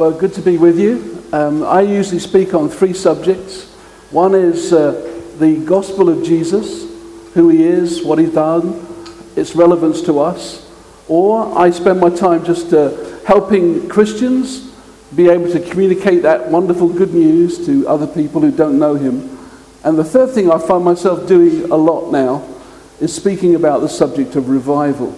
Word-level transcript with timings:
Well, 0.00 0.12
good 0.12 0.32
to 0.32 0.40
be 0.40 0.56
with 0.56 0.80
you. 0.80 1.22
Um, 1.30 1.62
I 1.62 1.82
usually 1.82 2.20
speak 2.20 2.54
on 2.54 2.70
three 2.70 2.94
subjects. 2.94 3.66
One 4.10 4.34
is 4.34 4.72
uh, 4.72 4.92
the 5.38 5.62
gospel 5.66 6.08
of 6.08 6.24
Jesus, 6.24 6.84
who 7.34 7.50
he 7.50 7.64
is, 7.64 8.02
what 8.02 8.18
he's 8.18 8.32
done, 8.32 8.82
its 9.36 9.54
relevance 9.54 10.00
to 10.06 10.18
us. 10.20 10.66
Or 11.06 11.54
I 11.58 11.68
spend 11.68 12.00
my 12.00 12.08
time 12.08 12.46
just 12.46 12.72
uh, 12.72 13.20
helping 13.26 13.90
Christians 13.90 14.72
be 15.14 15.28
able 15.28 15.52
to 15.52 15.60
communicate 15.60 16.22
that 16.22 16.48
wonderful 16.48 16.88
good 16.88 17.12
news 17.12 17.66
to 17.66 17.86
other 17.86 18.06
people 18.06 18.40
who 18.40 18.50
don't 18.50 18.78
know 18.78 18.94
him. 18.94 19.38
And 19.84 19.98
the 19.98 20.04
third 20.04 20.30
thing 20.30 20.50
I 20.50 20.58
find 20.58 20.82
myself 20.82 21.28
doing 21.28 21.70
a 21.70 21.76
lot 21.76 22.10
now 22.10 22.48
is 23.00 23.14
speaking 23.14 23.54
about 23.54 23.82
the 23.82 23.88
subject 23.90 24.34
of 24.34 24.48
revival. 24.48 25.14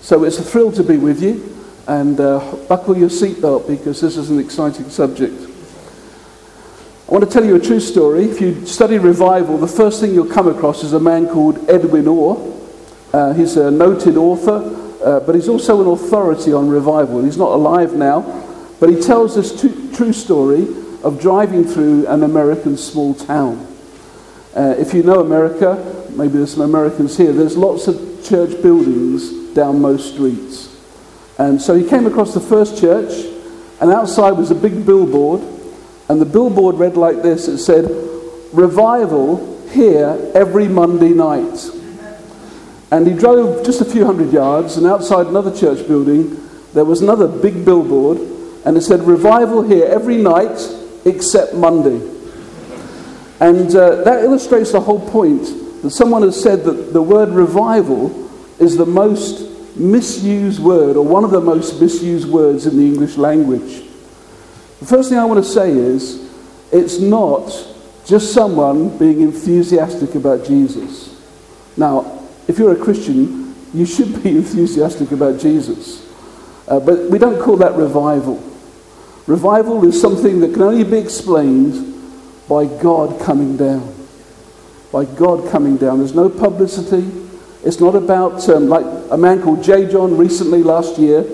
So 0.00 0.24
it's 0.24 0.38
a 0.38 0.42
thrill 0.42 0.72
to 0.72 0.82
be 0.82 0.96
with 0.96 1.22
you, 1.22 1.51
and 1.86 2.20
uh, 2.20 2.38
buckle 2.68 2.96
your 2.96 3.08
seatbelt 3.08 3.66
because 3.66 4.00
this 4.00 4.16
is 4.16 4.30
an 4.30 4.38
exciting 4.38 4.88
subject. 4.88 5.34
I 7.08 7.12
want 7.12 7.24
to 7.24 7.30
tell 7.30 7.44
you 7.44 7.56
a 7.56 7.60
true 7.60 7.80
story. 7.80 8.24
If 8.24 8.40
you 8.40 8.64
study 8.64 8.98
revival, 8.98 9.58
the 9.58 9.66
first 9.66 10.00
thing 10.00 10.14
you'll 10.14 10.32
come 10.32 10.48
across 10.48 10.82
is 10.82 10.92
a 10.92 11.00
man 11.00 11.28
called 11.28 11.68
Edwin 11.68 12.08
Orr. 12.08 12.58
Uh, 13.12 13.34
he's 13.34 13.56
a 13.56 13.70
noted 13.70 14.16
author, 14.16 14.62
uh, 15.04 15.20
but 15.20 15.34
he's 15.34 15.48
also 15.48 15.82
an 15.82 15.88
authority 15.88 16.52
on 16.52 16.68
revival. 16.68 17.22
He's 17.22 17.36
not 17.36 17.50
alive 17.50 17.92
now, 17.94 18.20
but 18.80 18.88
he 18.88 18.98
tells 19.00 19.34
this 19.34 19.60
true 19.94 20.12
story 20.12 20.66
of 21.02 21.20
driving 21.20 21.64
through 21.64 22.06
an 22.06 22.22
American 22.22 22.76
small 22.76 23.12
town. 23.12 23.66
Uh, 24.54 24.74
if 24.78 24.94
you 24.94 25.02
know 25.02 25.20
America, 25.20 26.06
maybe 26.16 26.34
there's 26.34 26.54
some 26.54 26.62
Americans 26.62 27.16
here, 27.16 27.32
there's 27.32 27.56
lots 27.56 27.88
of 27.88 28.24
church 28.24 28.62
buildings 28.62 29.52
down 29.54 29.80
most 29.80 30.14
streets. 30.14 30.71
And 31.38 31.60
so 31.60 31.74
he 31.74 31.88
came 31.88 32.06
across 32.06 32.34
the 32.34 32.40
first 32.40 32.80
church, 32.80 33.12
and 33.80 33.90
outside 33.90 34.32
was 34.32 34.50
a 34.50 34.54
big 34.54 34.84
billboard, 34.84 35.40
and 36.08 36.20
the 36.20 36.26
billboard 36.26 36.76
read 36.76 36.96
like 36.96 37.22
this 37.22 37.48
it 37.48 37.58
said, 37.58 37.84
Revival 38.52 39.66
here 39.70 40.30
every 40.34 40.68
Monday 40.68 41.10
night. 41.10 41.70
And 42.90 43.06
he 43.06 43.14
drove 43.14 43.64
just 43.64 43.80
a 43.80 43.84
few 43.86 44.04
hundred 44.04 44.32
yards, 44.32 44.76
and 44.76 44.86
outside 44.86 45.26
another 45.26 45.54
church 45.56 45.86
building, 45.88 46.36
there 46.74 46.84
was 46.84 47.00
another 47.00 47.26
big 47.26 47.64
billboard, 47.64 48.18
and 48.66 48.76
it 48.76 48.82
said, 48.82 49.00
Revival 49.02 49.62
here 49.62 49.86
every 49.86 50.18
night 50.18 50.58
except 51.04 51.54
Monday. 51.54 52.08
And 53.40 53.74
uh, 53.74 54.04
that 54.04 54.22
illustrates 54.22 54.72
the 54.72 54.80
whole 54.80 55.00
point 55.10 55.42
that 55.82 55.90
someone 55.90 56.22
has 56.22 56.40
said 56.40 56.64
that 56.64 56.92
the 56.92 57.02
word 57.02 57.30
revival 57.30 58.30
is 58.60 58.76
the 58.76 58.86
most 58.86 59.51
misused 59.76 60.62
word, 60.62 60.96
or 60.96 61.04
one 61.04 61.24
of 61.24 61.30
the 61.30 61.40
most 61.40 61.80
misused 61.80 62.28
words 62.28 62.66
in 62.66 62.76
the 62.76 62.84
English 62.84 63.16
language. 63.16 63.82
The 64.80 64.86
first 64.86 65.08
thing 65.08 65.18
I 65.18 65.24
want 65.24 65.42
to 65.42 65.50
say 65.50 65.70
is 65.70 66.30
it's 66.72 66.98
not 66.98 67.46
just 68.06 68.32
someone 68.32 68.96
being 68.98 69.20
enthusiastic 69.20 70.14
about 70.14 70.44
Jesus. 70.44 71.20
Now, 71.76 72.26
if 72.48 72.58
you're 72.58 72.72
a 72.72 72.84
Christian, 72.84 73.54
you 73.72 73.86
should 73.86 74.22
be 74.22 74.30
enthusiastic 74.36 75.12
about 75.12 75.40
Jesus. 75.40 76.08
Uh, 76.66 76.80
but 76.80 77.10
we 77.10 77.18
don't 77.18 77.40
call 77.40 77.56
that 77.58 77.74
revival. 77.74 78.42
Revival 79.26 79.86
is 79.86 80.00
something 80.00 80.40
that 80.40 80.52
can 80.52 80.62
only 80.62 80.84
be 80.84 80.98
explained 80.98 81.88
by 82.48 82.66
God 82.66 83.20
coming 83.20 83.56
down. 83.56 83.94
By 84.90 85.04
God 85.04 85.50
coming 85.50 85.76
down. 85.76 85.98
There's 85.98 86.14
no 86.14 86.28
publicity. 86.28 87.21
It's 87.64 87.80
not 87.80 87.94
about, 87.94 88.48
um, 88.48 88.68
like 88.68 88.84
a 89.10 89.16
man 89.16 89.40
called 89.40 89.62
J. 89.62 89.90
John 89.90 90.16
recently 90.16 90.62
last 90.62 90.98
year, 90.98 91.24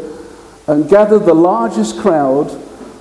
and 0.67 0.89
gathered 0.89 1.21
the 1.21 1.35
largest 1.35 1.99
crowd 1.99 2.51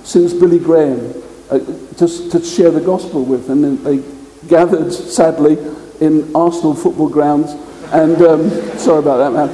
since 0.02 0.32
Billy 0.32 0.58
Graham 0.58 1.14
uh, 1.50 1.58
to, 1.58 2.30
to 2.30 2.42
share 2.42 2.70
the 2.70 2.80
gospel 2.80 3.24
with. 3.24 3.50
And 3.50 3.78
they 3.84 4.02
gathered, 4.48 4.92
sadly, 4.92 5.58
in 6.00 6.34
Arsenal 6.34 6.74
football 6.74 7.10
grounds. 7.10 7.52
And 7.92 8.20
um, 8.22 8.50
sorry 8.78 9.00
about 9.00 9.18
that, 9.18 9.32
man. 9.32 9.48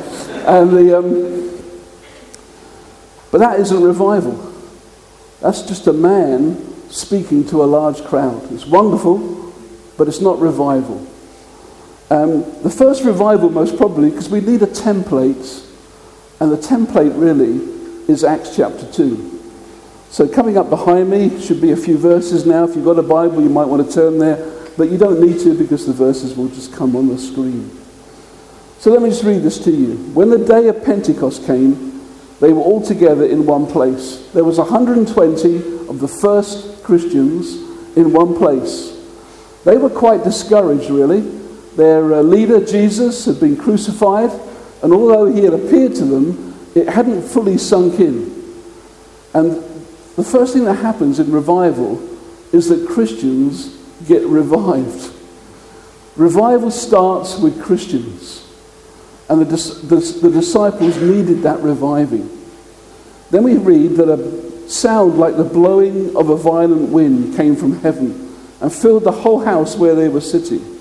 And 0.46 0.70
the, 0.70 0.98
um, 0.98 1.44
but 3.32 3.38
that 3.38 3.58
isn't 3.58 3.82
revival. 3.82 4.52
That's 5.40 5.62
just 5.62 5.88
a 5.88 5.92
man 5.92 6.90
speaking 6.90 7.44
to 7.48 7.64
a 7.64 7.66
large 7.66 8.04
crowd. 8.04 8.52
It's 8.52 8.66
wonderful, 8.66 9.52
but 9.98 10.06
it's 10.06 10.20
not 10.20 10.38
revival. 10.38 11.04
Um, 12.14 12.44
the 12.62 12.70
first 12.70 13.02
revival, 13.02 13.50
most 13.50 13.76
probably, 13.76 14.08
because 14.08 14.28
we 14.28 14.40
need 14.40 14.62
a 14.62 14.68
template, 14.68 15.68
and 16.38 16.52
the 16.52 16.56
template 16.56 17.20
really 17.20 17.56
is 18.06 18.22
Acts 18.22 18.54
chapter 18.54 18.88
2. 18.92 19.42
So, 20.10 20.28
coming 20.28 20.56
up 20.56 20.70
behind 20.70 21.10
me 21.10 21.40
should 21.40 21.60
be 21.60 21.72
a 21.72 21.76
few 21.76 21.98
verses 21.98 22.46
now. 22.46 22.62
If 22.62 22.76
you've 22.76 22.84
got 22.84 23.00
a 23.00 23.02
Bible, 23.02 23.42
you 23.42 23.48
might 23.48 23.64
want 23.64 23.84
to 23.84 23.92
turn 23.92 24.18
there, 24.18 24.36
but 24.76 24.90
you 24.90 24.96
don't 24.96 25.20
need 25.20 25.40
to 25.40 25.58
because 25.58 25.86
the 25.86 25.92
verses 25.92 26.36
will 26.36 26.46
just 26.46 26.72
come 26.72 26.94
on 26.94 27.08
the 27.08 27.18
screen. 27.18 27.68
So, 28.78 28.92
let 28.92 29.02
me 29.02 29.08
just 29.08 29.24
read 29.24 29.42
this 29.42 29.58
to 29.64 29.72
you. 29.72 29.96
When 30.14 30.30
the 30.30 30.38
day 30.38 30.68
of 30.68 30.84
Pentecost 30.84 31.44
came, 31.46 32.00
they 32.38 32.52
were 32.52 32.62
all 32.62 32.80
together 32.80 33.26
in 33.26 33.44
one 33.44 33.66
place. 33.66 34.30
There 34.32 34.44
was 34.44 34.58
120 34.58 35.88
of 35.88 35.98
the 35.98 36.06
first 36.06 36.84
Christians 36.84 37.56
in 37.96 38.12
one 38.12 38.38
place. 38.38 38.92
They 39.64 39.76
were 39.76 39.90
quite 39.90 40.22
discouraged, 40.22 40.90
really. 40.90 41.42
Their 41.76 42.14
uh, 42.14 42.22
leader, 42.22 42.64
Jesus, 42.64 43.24
had 43.24 43.40
been 43.40 43.56
crucified, 43.56 44.30
and 44.82 44.92
although 44.92 45.26
he 45.26 45.44
had 45.44 45.54
appeared 45.54 45.94
to 45.96 46.04
them, 46.04 46.54
it 46.74 46.88
hadn't 46.88 47.22
fully 47.22 47.58
sunk 47.58 48.00
in. 48.00 48.32
And 49.32 49.52
the 50.16 50.24
first 50.24 50.54
thing 50.54 50.64
that 50.64 50.74
happens 50.74 51.18
in 51.18 51.32
revival 51.32 52.00
is 52.52 52.68
that 52.68 52.88
Christians 52.88 53.76
get 54.06 54.22
revived. 54.26 55.12
Revival 56.16 56.70
starts 56.70 57.38
with 57.38 57.60
Christians. 57.62 58.48
And 59.28 59.40
the, 59.40 59.46
the, 59.46 60.28
the 60.28 60.30
disciples 60.30 60.96
needed 60.98 61.42
that 61.42 61.60
reviving. 61.60 62.30
Then 63.30 63.42
we 63.42 63.56
read 63.56 63.92
that 63.92 64.08
a 64.08 64.44
sound 64.70 65.18
like 65.18 65.36
the 65.36 65.44
blowing 65.44 66.16
of 66.16 66.30
a 66.30 66.36
violent 66.36 66.90
wind 66.90 67.36
came 67.36 67.56
from 67.56 67.80
heaven 67.80 68.36
and 68.60 68.72
filled 68.72 69.04
the 69.04 69.12
whole 69.12 69.40
house 69.40 69.76
where 69.76 69.94
they 69.94 70.08
were 70.08 70.20
sitting. 70.20 70.73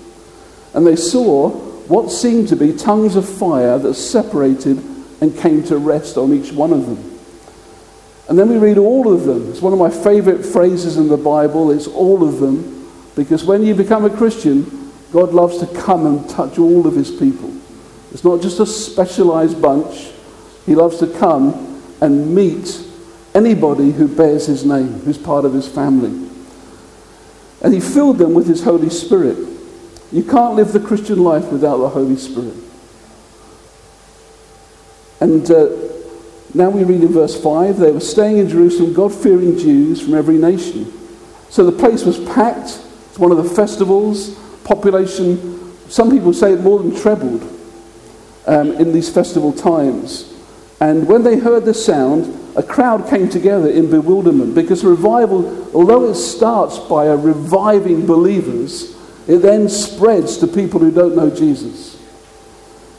And 0.74 0.86
they 0.86 0.96
saw 0.96 1.50
what 1.50 2.12
seemed 2.12 2.48
to 2.50 2.56
be 2.56 2.74
tongues 2.74 3.16
of 3.16 3.28
fire 3.28 3.78
that 3.78 3.94
separated 3.94 4.78
and 5.22 5.38
came 5.38 5.64
to 5.64 5.78
rest 5.78 6.18
on 6.18 6.34
each 6.34 6.52
one 6.52 6.74
of 6.74 6.86
them. 6.86 7.20
And 8.30 8.40
then 8.40 8.50
we 8.50 8.58
read 8.58 8.78
all 8.78 9.14
of 9.14 9.26
them. 9.26 9.50
It's 9.52 9.62
one 9.62 9.74
of 9.74 9.80
my 9.80 9.90
favorite 9.90 10.46
phrases 10.46 10.98
in 10.98 11.10
the 11.10 11.18
Bible. 11.18 11.72
It's 11.72 11.88
all 11.88 12.28
of 12.28 12.40
them. 12.40 12.90
Because 13.16 13.44
when 13.44 13.64
you 13.64 13.76
become 13.76 14.06
a 14.06 14.10
Christian, 14.10 14.92
God 15.12 15.34
loves 15.34 15.60
to 15.60 15.68
come 15.68 16.06
and 16.06 16.28
touch 16.30 16.58
all 16.58 16.88
of 16.88 16.96
his 16.96 17.12
people. 17.12 17.54
It's 18.12 18.24
not 18.24 18.42
just 18.42 18.60
a 18.60 18.66
specialized 18.66 19.62
bunch. 19.62 20.12
He 20.66 20.76
loves 20.76 21.00
to 21.00 21.08
come 21.08 21.84
and 22.02 22.34
meet 22.34 22.82
anybody 23.36 23.92
who 23.92 24.08
bears 24.08 24.46
his 24.46 24.66
name, 24.66 25.00
who's 25.02 25.18
part 25.18 25.46
of 25.46 25.54
his 25.54 25.68
family. 25.68 26.30
And 27.62 27.74
he 27.74 27.80
filled 27.80 28.18
them 28.18 28.34
with 28.34 28.48
his 28.48 28.64
Holy 28.64 28.90
Spirit. 28.90 29.38
You 30.14 30.24
can't 30.24 30.54
live 30.56 30.72
the 30.72 30.80
Christian 30.80 31.24
life 31.24 31.52
without 31.52 31.78
the 31.78 31.90
Holy 31.90 32.16
Spirit. 32.18 32.54
And 35.20 35.50
uh, 35.50 35.70
now 36.54 36.70
we 36.70 36.84
read 36.84 37.02
in 37.02 37.08
verse 37.08 37.42
5 37.42 37.78
they 37.78 37.92
were 37.92 38.00
staying 38.00 38.38
in 38.38 38.48
Jerusalem, 38.48 38.94
God 38.94 39.12
fearing 39.12 39.58
Jews 39.58 40.02
from 40.02 40.14
every 40.14 40.38
nation. 40.38 40.94
So 41.50 41.66
the 41.66 41.72
place 41.72 42.04
was 42.04 42.20
packed. 42.26 42.80
It's 43.10 43.18
one 43.18 43.32
of 43.32 43.38
the 43.38 43.44
festivals. 43.56 44.40
Population, 44.64 45.74
some 45.90 46.12
people 46.12 46.32
say 46.32 46.54
it 46.54 46.62
more 46.62 46.78
than 46.78 46.96
trebled 46.96 47.42
um, 48.46 48.74
in 48.74 48.94
these 48.94 49.10
festival 49.10 49.52
times. 49.52 50.32
And 50.80 51.08
when 51.08 51.24
they 51.24 51.38
heard 51.38 51.66
the 51.66 51.74
sound, 51.74 52.40
a 52.56 52.62
crowd 52.62 53.10
came 53.10 53.30
together 53.30 53.68
in 53.68 53.90
bewilderment 53.90 54.54
because 54.54 54.84
revival, 54.84 55.72
although 55.74 56.10
it 56.10 56.16
starts 56.16 56.78
by 56.78 57.06
a 57.06 57.16
reviving 57.16 58.06
believers, 58.06 58.96
it 59.28 59.38
then 59.38 59.70
spreads 59.70 60.38
to 60.38 60.48
people 60.48 60.80
who 60.80 60.92
don't 60.92 61.16
know 61.16 61.30
Jesus. 61.30 61.94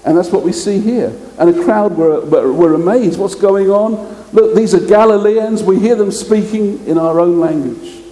And 0.04 0.16
that's 0.16 0.30
what 0.30 0.42
we 0.42 0.52
see 0.52 0.80
here. 0.80 1.16
And 1.38 1.50
a 1.50 1.64
crowd 1.64 1.96
were, 1.96 2.20
were, 2.52 2.74
amazed. 2.74 3.18
What's 3.18 3.34
going 3.34 3.70
on? 3.70 3.92
Look, 4.32 4.54
these 4.54 4.74
are 4.74 4.86
Galileans. 4.86 5.62
We 5.62 5.78
hear 5.78 5.94
them 5.96 6.10
speaking 6.10 6.86
in 6.86 6.98
our 6.98 7.20
own 7.20 7.40
language. 7.40 8.02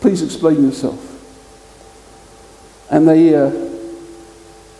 Please 0.00 0.22
explain 0.22 0.62
yourself. 0.64 1.06
And 2.90 3.08
they, 3.08 3.34
uh, 3.34 3.50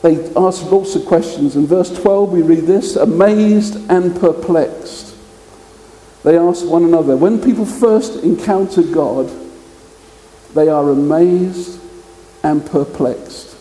they 0.02 0.32
asked 0.34 0.64
lots 0.64 0.96
of 0.96 1.06
questions. 1.06 1.56
In 1.56 1.66
verse 1.66 1.96
12, 1.98 2.32
we 2.32 2.42
read 2.42 2.64
this 2.64 2.96
amazed 2.96 3.76
and 3.90 4.18
perplexed. 4.18 5.14
They 6.24 6.36
asked 6.36 6.66
one 6.66 6.84
another. 6.84 7.16
When 7.16 7.42
people 7.42 7.64
first 7.64 8.22
encounter 8.22 8.82
God, 8.82 9.30
they 10.54 10.68
are 10.68 10.90
amazed 10.90 11.80
and 12.42 12.64
perplexed. 12.64 13.56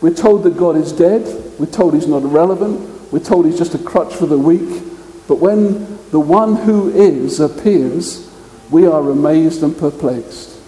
We're 0.00 0.14
told 0.14 0.44
that 0.44 0.56
God 0.56 0.76
is 0.76 0.92
dead. 0.92 1.22
We're 1.58 1.66
told 1.66 1.94
he's 1.94 2.06
not 2.06 2.22
relevant. 2.24 3.12
We're 3.12 3.20
told 3.20 3.46
he's 3.46 3.58
just 3.58 3.74
a 3.74 3.78
crutch 3.78 4.14
for 4.14 4.26
the 4.26 4.38
weak. 4.38 4.82
But 5.28 5.36
when 5.36 5.98
the 6.10 6.20
one 6.20 6.56
who 6.56 6.90
is 6.90 7.38
appears, 7.38 8.30
we 8.70 8.86
are 8.86 9.10
amazed 9.10 9.62
and 9.62 9.76
perplexed. 9.76 10.58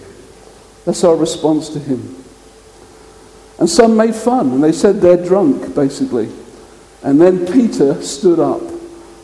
That's 0.84 1.04
our 1.04 1.16
response 1.16 1.68
to 1.70 1.78
him. 1.78 2.22
And 3.58 3.70
some 3.70 3.96
made 3.96 4.14
fun 4.14 4.50
and 4.50 4.62
they 4.62 4.72
said 4.72 5.00
they're 5.00 5.24
drunk, 5.24 5.74
basically. 5.74 6.28
And 7.02 7.20
then 7.20 7.46
Peter 7.46 8.02
stood 8.02 8.38
up. 8.38 8.60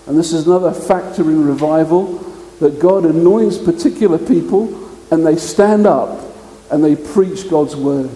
And 0.07 0.17
this 0.17 0.33
is 0.33 0.47
another 0.47 0.73
factor 0.73 1.23
in 1.23 1.45
revival 1.45 2.19
that 2.61 2.81
God 2.81 3.05
anoints 3.05 3.59
particular 3.59 4.19
people 4.19 4.89
and 5.11 5.27
they 5.27 5.37
stand 5.37 5.87
up 5.87 6.28
and 6.71 6.85
they 6.85 6.97
preach 6.97 7.49
God's 7.51 7.77
word. 7.77 8.11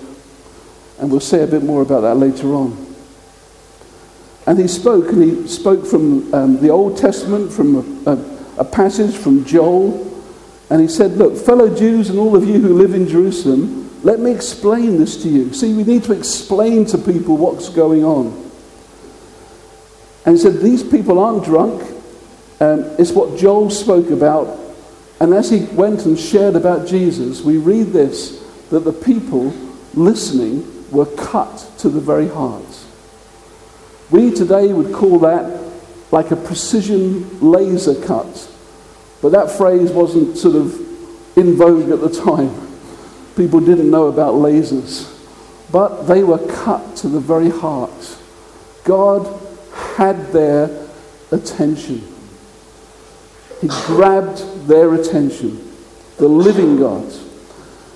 And 0.99 1.11
we'll 1.11 1.21
say 1.21 1.43
a 1.43 1.47
bit 1.47 1.63
more 1.63 1.83
about 1.83 2.01
that 2.03 2.17
later 2.17 2.55
on. 2.55 2.93
And 4.47 4.59
he 4.59 4.69
spoke, 4.69 5.09
and 5.09 5.23
he 5.23 5.49
spoke 5.49 5.87
from 5.87 6.33
um, 6.35 6.61
the 6.61 6.71
Old 6.71 6.97
Testament, 6.97 7.53
from 7.53 8.07
a, 8.07 8.13
a, 8.13 8.61
a 8.61 8.65
passage 8.65 9.17
from 9.17 9.45
Joel. 9.45 10.09
And 10.69 10.81
he 10.81 10.89
said, 10.89 11.13
Look, 11.13 11.37
fellow 11.37 11.75
Jews 11.75 12.11
and 12.11 12.19
all 12.19 12.35
of 12.35 12.47
you 12.47 12.59
who 12.61 12.75
live 12.75 12.95
in 12.95 13.07
Jerusalem, 13.07 13.91
let 14.03 14.19
me 14.19 14.33
explain 14.33 14.99
this 14.99 15.23
to 15.23 15.29
you. 15.29 15.53
See, 15.53 15.75
we 15.75 15.85
need 15.85 16.03
to 16.05 16.13
explain 16.13 16.87
to 16.87 16.99
people 16.99 17.37
what's 17.37 17.69
going 17.69 18.05
on. 18.05 18.27
And 20.27 20.37
he 20.37 20.43
said, 20.43 20.61
These 20.61 20.83
people 20.83 21.19
aren't 21.21 21.45
drunk. 21.45 21.83
Um, 22.61 22.85
it's 22.99 23.13
what 23.13 23.39
Joel 23.39 23.71
spoke 23.71 24.11
about. 24.11 24.59
And 25.21 25.33
as 25.35 25.51
he 25.51 25.67
went 25.67 26.05
and 26.05 26.19
shared 26.19 26.57
about 26.57 26.87
Jesus, 26.89 27.43
we 27.43 27.57
read 27.59 27.89
this 27.89 28.42
that 28.73 28.81
the 28.81 28.93
people 28.93 29.53
listening 29.93 30.91
were 30.91 31.05
cut 31.05 31.71
to 31.77 31.91
the 31.91 32.01
very 32.01 32.27
heart. 32.27 32.65
We 34.11 34.31
today 34.31 34.73
would 34.73 34.95
call 34.95 35.19
that 35.21 35.61
like 36.11 36.31
a 36.31 36.37
precision 36.37 37.41
laser 37.41 37.95
cut. 38.07 38.51
But 39.21 39.33
that 39.33 39.51
phrase 39.51 39.91
wasn't 39.91 40.39
sort 40.39 40.57
of 40.57 40.75
in 41.37 41.55
vogue 41.55 41.91
at 41.91 42.01
the 42.01 42.09
time. 42.09 42.51
People 43.37 43.61
didn't 43.61 43.91
know 43.91 44.07
about 44.07 44.35
lasers. 44.35 45.07
But 45.71 46.05
they 46.05 46.23
were 46.23 46.39
cut 46.65 46.97
to 46.97 47.09
the 47.09 47.21
very 47.21 47.51
heart. 47.51 48.19
God 48.85 49.39
had 49.97 50.33
their 50.33 50.89
attention. 51.31 52.07
He 53.61 53.69
grabbed 53.69 54.67
their 54.67 54.95
attention, 54.95 55.73
the 56.17 56.29
living 56.29 56.79
God. 56.79 57.13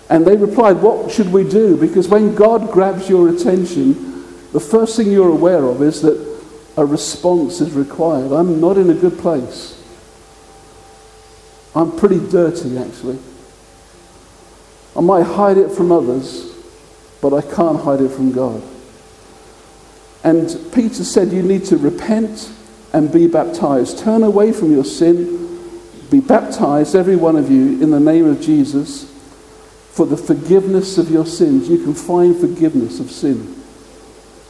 And 0.09 0.27
they 0.27 0.37
replied, 0.37 0.77
What 0.77 1.11
should 1.11 1.33
we 1.33 1.49
do? 1.49 1.77
Because 1.77 2.09
when 2.09 2.35
God 2.35 2.71
grabs 2.71 3.09
your 3.09 3.29
attention, 3.29 4.25
the 4.53 4.61
first 4.61 4.97
thing 4.97 5.11
you're 5.11 5.31
aware 5.31 5.65
of 5.65 5.83
is 5.83 6.03
that 6.03 6.27
a 6.77 6.85
response 6.85 7.61
is 7.61 7.73
required. 7.73 8.33
I'm 8.33 8.61
not 8.61 8.77
in 8.77 8.91
a 8.91 8.95
good 8.95 9.19
place. 9.19 9.73
I'm 11.75 11.97
pretty 11.97 12.21
dirty, 12.31 12.79
actually. 12.79 13.19
I 14.97 15.01
might 15.01 15.25
hide 15.25 15.59
it 15.59 15.71
from 15.71 15.93
others, 15.93 16.55
but 17.21 17.35
I 17.35 17.43
can't 17.43 17.81
hide 17.81 18.01
it 18.01 18.11
from 18.11 18.33
God. 18.33 18.63
And 20.25 20.49
Peter 20.73 21.05
said, 21.05 21.33
You 21.33 21.43
need 21.43 21.65
to 21.67 21.77
repent 21.77 22.51
and 22.93 23.13
be 23.13 23.27
baptized. 23.27 23.99
Turn 23.99 24.23
away 24.23 24.53
from 24.53 24.73
your 24.73 24.85
sin, 24.85 25.61
be 26.11 26.21
baptized, 26.21 26.95
every 26.95 27.17
one 27.17 27.37
of 27.37 27.51
you, 27.51 27.83
in 27.83 27.91
the 27.91 28.01
name 28.01 28.27
of 28.27 28.41
Jesus, 28.41 29.13
for 29.97 30.05
the 30.05 30.17
forgiveness 30.17 30.99
of 30.99 31.11
your 31.11 31.25
sins. 31.25 31.71
You 31.71 31.79
can 31.79 31.95
find 31.95 32.37
forgiveness 32.37 33.01
of 33.01 33.11
sin. 33.11 33.63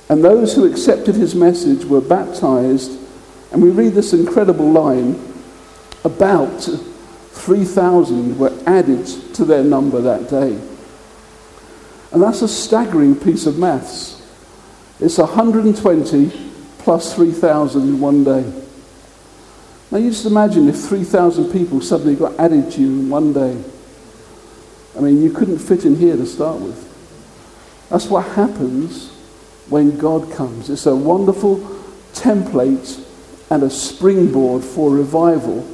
And 0.09 0.25
those 0.25 0.57
who 0.57 0.69
accepted 0.69 1.15
his 1.15 1.37
message 1.37 1.85
were 1.85 2.01
baptized. 2.01 2.99
And 3.53 3.63
we 3.63 3.71
read 3.71 3.93
this 3.93 4.13
incredible 4.13 4.69
line 4.69 5.15
about 6.03 6.63
3,000 6.63 8.37
were 8.37 8.59
added 8.67 9.07
to 9.35 9.45
their 9.45 9.63
number 9.63 10.01
that 10.01 10.29
day. 10.29 10.61
And 12.11 12.21
that's 12.21 12.43
a 12.43 12.49
staggering 12.49 13.15
piece 13.15 13.47
of 13.47 13.57
maths. 13.57 14.21
It's 14.99 15.19
120 15.19 16.51
plus 16.79 17.15
3,000 17.15 17.83
in 17.83 18.01
one 18.01 18.25
day. 18.25 18.63
Now 19.93 19.99
you 19.99 20.11
just 20.11 20.27
imagine 20.27 20.69
if 20.69 20.77
3,000 20.77 21.53
people 21.53 21.81
suddenly 21.81 22.17
got 22.17 22.37
added 22.37 22.73
to 22.73 22.81
you 22.81 22.89
in 22.89 23.09
one 23.09 23.33
day. 23.33 23.63
I 24.97 25.01
mean, 25.01 25.23
you 25.23 25.31
couldn't 25.31 25.59
fit 25.59 25.85
in 25.85 25.97
here 25.97 26.17
to 26.17 26.27
start 26.27 26.61
with. 26.61 26.83
That's 27.91 28.07
what 28.07 28.27
happens 28.33 29.11
when 29.69 29.99
God 29.99 30.33
comes. 30.33 30.71
It's 30.71 30.87
a 30.87 30.97
wonderful 30.97 31.59
template 32.13 33.03
and 33.51 33.63
a 33.63 33.71
springboard 33.71 34.65
for 34.65 34.91
revival. 34.91 35.67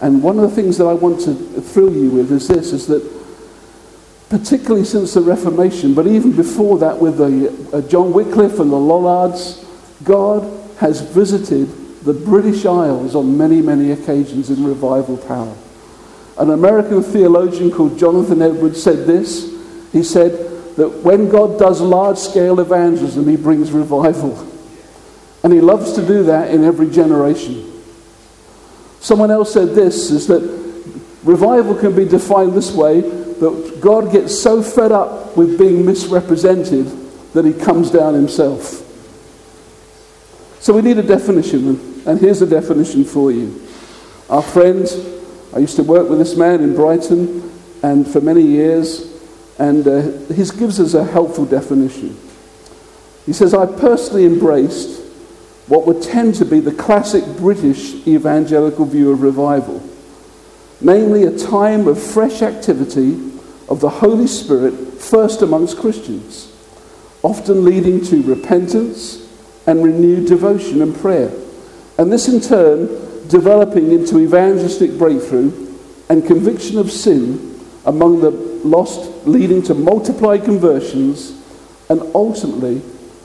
And 0.00 0.22
one 0.22 0.38
of 0.38 0.48
the 0.48 0.54
things 0.54 0.78
that 0.78 0.86
I 0.86 0.92
want 0.92 1.20
to 1.22 1.34
thrill 1.34 1.92
you 1.92 2.10
with 2.10 2.32
is 2.32 2.48
this, 2.48 2.72
is 2.72 2.86
that 2.86 3.02
particularly 4.28 4.84
since 4.84 5.14
the 5.14 5.20
Reformation, 5.20 5.94
but 5.94 6.06
even 6.06 6.32
before 6.32 6.78
that 6.78 6.98
with 6.98 7.18
the, 7.18 7.76
uh, 7.76 7.80
John 7.82 8.12
Wycliffe 8.12 8.58
and 8.58 8.70
the 8.70 8.76
Lollards, 8.76 9.64
God 10.02 10.42
has 10.78 11.00
visited 11.00 12.04
the 12.04 12.12
British 12.12 12.66
Isles 12.66 13.14
on 13.14 13.36
many, 13.36 13.60
many 13.60 13.92
occasions 13.92 14.50
in 14.50 14.64
revival 14.64 15.16
power. 15.16 15.54
An 16.38 16.50
American 16.50 17.02
theologian 17.02 17.70
called 17.70 17.98
Jonathan 17.98 18.42
Edwards 18.42 18.82
said 18.82 19.06
this. 19.06 19.54
He 19.92 20.02
said, 20.02 20.46
that 20.76 20.90
when 21.02 21.28
God 21.28 21.58
does 21.58 21.80
large 21.80 22.18
scale 22.18 22.60
evangelism, 22.60 23.26
he 23.26 23.36
brings 23.36 23.72
revival. 23.72 24.46
And 25.42 25.52
he 25.52 25.60
loves 25.60 25.94
to 25.94 26.06
do 26.06 26.24
that 26.24 26.50
in 26.50 26.64
every 26.64 26.90
generation. 26.90 27.72
Someone 29.00 29.30
else 29.30 29.52
said 29.52 29.70
this 29.70 30.10
is 30.10 30.26
that 30.26 30.42
revival 31.24 31.74
can 31.74 31.96
be 31.96 32.04
defined 32.04 32.52
this 32.52 32.72
way 32.72 33.00
that 33.00 33.78
God 33.80 34.12
gets 34.12 34.38
so 34.38 34.62
fed 34.62 34.92
up 34.92 35.36
with 35.36 35.58
being 35.58 35.84
misrepresented 35.86 36.86
that 37.32 37.44
he 37.44 37.52
comes 37.52 37.90
down 37.90 38.14
himself. 38.14 38.82
So 40.60 40.72
we 40.74 40.82
need 40.82 40.98
a 40.98 41.02
definition, 41.02 42.02
and 42.06 42.18
here's 42.18 42.42
a 42.42 42.46
definition 42.46 43.04
for 43.04 43.30
you. 43.30 43.62
Our 44.28 44.42
friend, 44.42 44.86
I 45.56 45.60
used 45.60 45.76
to 45.76 45.82
work 45.82 46.10
with 46.10 46.18
this 46.18 46.36
man 46.36 46.62
in 46.62 46.74
Brighton, 46.74 47.50
and 47.82 48.06
for 48.06 48.20
many 48.20 48.42
years, 48.42 49.10
and 49.58 49.88
uh, 49.88 50.02
he 50.28 50.44
gives 50.44 50.78
us 50.78 50.92
a 50.92 51.02
helpful 51.02 51.46
definition. 51.46 52.14
He 53.24 53.32
says, 53.32 53.54
I 53.54 53.64
personally 53.64 54.26
embraced 54.26 55.00
what 55.66 55.86
would 55.86 56.02
tend 56.02 56.34
to 56.34 56.44
be 56.44 56.60
the 56.60 56.74
classic 56.74 57.24
British 57.38 58.06
evangelical 58.06 58.84
view 58.84 59.10
of 59.10 59.22
revival, 59.22 59.82
namely 60.82 61.22
a 61.22 61.38
time 61.38 61.88
of 61.88 62.02
fresh 62.02 62.42
activity 62.42 63.14
of 63.70 63.80
the 63.80 63.88
Holy 63.88 64.26
Spirit 64.26 64.74
first 65.00 65.40
amongst 65.40 65.78
Christians, 65.78 66.52
often 67.22 67.64
leading 67.64 68.04
to 68.04 68.22
repentance 68.24 69.26
and 69.66 69.82
renewed 69.82 70.26
devotion 70.26 70.82
and 70.82 70.94
prayer. 70.94 71.32
And 71.96 72.12
this 72.12 72.28
in 72.28 72.42
turn 72.42 73.06
developing 73.28 73.92
into 73.92 74.18
evangelistic 74.18 74.96
breakthrough 74.98 75.74
and 76.08 76.26
conviction 76.26 76.78
of 76.78 76.90
sin 76.90 77.60
among 77.84 78.20
the 78.20 78.30
lost 78.30 79.26
leading 79.26 79.62
to 79.62 79.74
multiplied 79.74 80.44
conversions 80.44 81.32
and 81.88 82.00
ultimately 82.14 82.82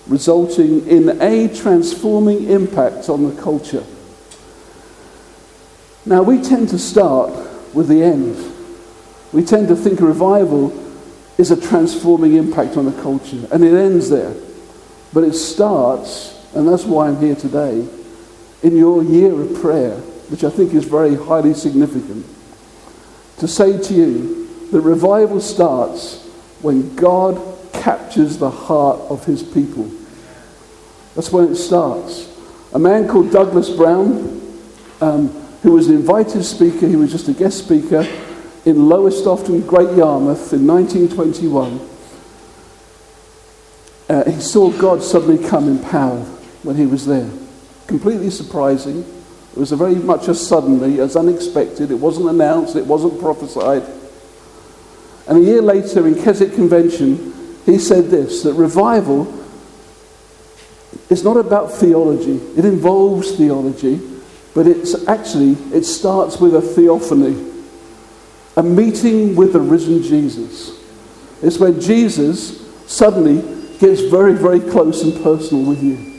resulting 0.07 0.87
in 0.87 1.21
a 1.21 1.47
transforming 1.55 2.49
impact 2.49 3.09
on 3.09 3.23
the 3.33 3.41
culture. 3.41 3.83
Now, 6.05 6.23
we 6.23 6.41
tend 6.41 6.69
to 6.69 6.79
start 6.79 7.31
with 7.73 7.87
the 7.87 8.03
end. 8.03 8.37
We 9.31 9.43
tend 9.43 9.67
to 9.67 9.75
think 9.75 10.01
a 10.01 10.05
revival 10.05 10.77
is 11.37 11.51
a 11.51 11.59
transforming 11.59 12.35
impact 12.35 12.77
on 12.77 12.85
the 12.85 13.01
culture, 13.01 13.47
and 13.51 13.63
it 13.63 13.73
ends 13.73 14.09
there. 14.09 14.33
But 15.13 15.23
it 15.23 15.33
starts, 15.33 16.37
and 16.53 16.67
that's 16.67 16.85
why 16.85 17.07
I'm 17.07 17.19
here 17.19 17.35
today, 17.35 17.87
in 18.63 18.75
your 18.75 19.03
year 19.03 19.39
of 19.39 19.61
prayer, 19.61 19.95
which 20.29 20.43
I 20.43 20.49
think 20.49 20.73
is 20.73 20.85
very 20.85 21.15
highly 21.15 21.53
significant, 21.53 22.25
to 23.37 23.47
say 23.47 23.81
to 23.81 23.93
you, 23.93 24.67
that 24.71 24.81
revival 24.81 25.41
starts 25.41 26.25
when 26.61 26.95
God 26.95 27.41
captures 27.73 28.37
the 28.37 28.49
heart 28.49 28.99
of 29.09 29.25
his 29.25 29.43
people. 29.43 29.91
That's 31.15 31.31
when 31.31 31.51
it 31.51 31.55
starts. 31.55 32.29
A 32.73 32.79
man 32.79 33.07
called 33.07 33.31
Douglas 33.31 33.69
Brown, 33.69 34.39
um, 35.01 35.29
who 35.63 35.73
was 35.73 35.89
an 35.89 35.95
invited 35.95 36.43
speaker, 36.43 36.87
he 36.87 36.95
was 36.95 37.11
just 37.11 37.27
a 37.27 37.33
guest 37.33 37.65
speaker 37.65 38.07
in 38.65 38.87
Lowestoft, 38.87 39.47
and 39.47 39.67
Great 39.67 39.97
Yarmouth 39.97 40.53
in 40.53 40.67
1921. 40.67 41.79
Uh, 44.07 44.29
he 44.29 44.39
saw 44.39 44.69
God 44.71 45.01
suddenly 45.01 45.43
come 45.49 45.67
in 45.67 45.79
power 45.79 46.19
when 46.63 46.75
he 46.75 46.85
was 46.85 47.05
there. 47.05 47.29
Completely 47.91 48.29
surprising. 48.29 49.01
It 49.01 49.59
was 49.59 49.73
very 49.73 49.95
much 49.95 50.29
as 50.29 50.47
suddenly, 50.47 51.01
as 51.01 51.17
unexpected. 51.17 51.91
It 51.91 51.95
wasn't 51.95 52.29
announced, 52.29 52.77
it 52.77 52.85
wasn't 52.85 53.19
prophesied. 53.19 53.83
And 55.27 55.37
a 55.37 55.41
year 55.41 55.61
later 55.61 56.07
in 56.07 56.15
Keswick 56.15 56.53
Convention, 56.53 57.33
he 57.65 57.77
said 57.77 58.05
this 58.05 58.43
that 58.43 58.53
revival 58.53 59.27
is 61.09 61.25
not 61.25 61.35
about 61.35 61.73
theology, 61.73 62.37
it 62.57 62.63
involves 62.63 63.35
theology, 63.35 63.99
but 64.55 64.67
it's 64.67 65.05
actually, 65.05 65.57
it 65.75 65.83
starts 65.83 66.39
with 66.39 66.55
a 66.55 66.61
theophany, 66.61 67.45
a 68.55 68.63
meeting 68.63 69.35
with 69.35 69.51
the 69.51 69.59
risen 69.59 70.01
Jesus. 70.01 70.81
It's 71.41 71.59
when 71.59 71.81
Jesus 71.81 72.65
suddenly 72.89 73.41
gets 73.79 73.99
very, 74.03 74.33
very 74.33 74.61
close 74.61 75.03
and 75.03 75.21
personal 75.21 75.65
with 75.65 75.83
you. 75.83 76.10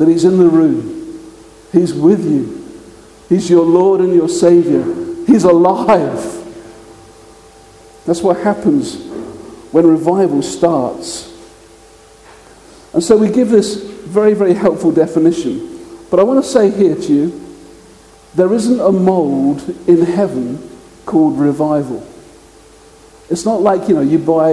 That 0.00 0.08
he's 0.08 0.24
in 0.24 0.38
the 0.38 0.48
room, 0.48 1.30
he's 1.72 1.92
with 1.92 2.24
you, 2.24 2.82
he's 3.28 3.50
your 3.50 3.66
Lord 3.66 4.00
and 4.00 4.14
your 4.14 4.30
Savior, 4.30 4.82
he's 5.26 5.44
alive. 5.44 6.38
That's 8.06 8.22
what 8.22 8.38
happens 8.38 8.96
when 9.72 9.86
revival 9.86 10.40
starts. 10.40 11.30
And 12.94 13.04
so 13.04 13.14
we 13.14 13.28
give 13.28 13.50
this 13.50 13.74
very, 13.74 14.32
very 14.32 14.54
helpful 14.54 14.90
definition. 14.90 15.78
But 16.10 16.18
I 16.18 16.22
want 16.22 16.42
to 16.42 16.50
say 16.50 16.70
here 16.70 16.94
to 16.94 17.12
you 17.12 17.56
there 18.34 18.54
isn't 18.54 18.80
a 18.80 18.90
mold 18.90 19.68
in 19.86 20.00
heaven 20.00 20.66
called 21.04 21.38
revival. 21.38 22.02
It's 23.28 23.44
not 23.44 23.60
like, 23.60 23.86
you 23.86 23.96
know, 23.96 24.00
you 24.00 24.18
buy, 24.18 24.52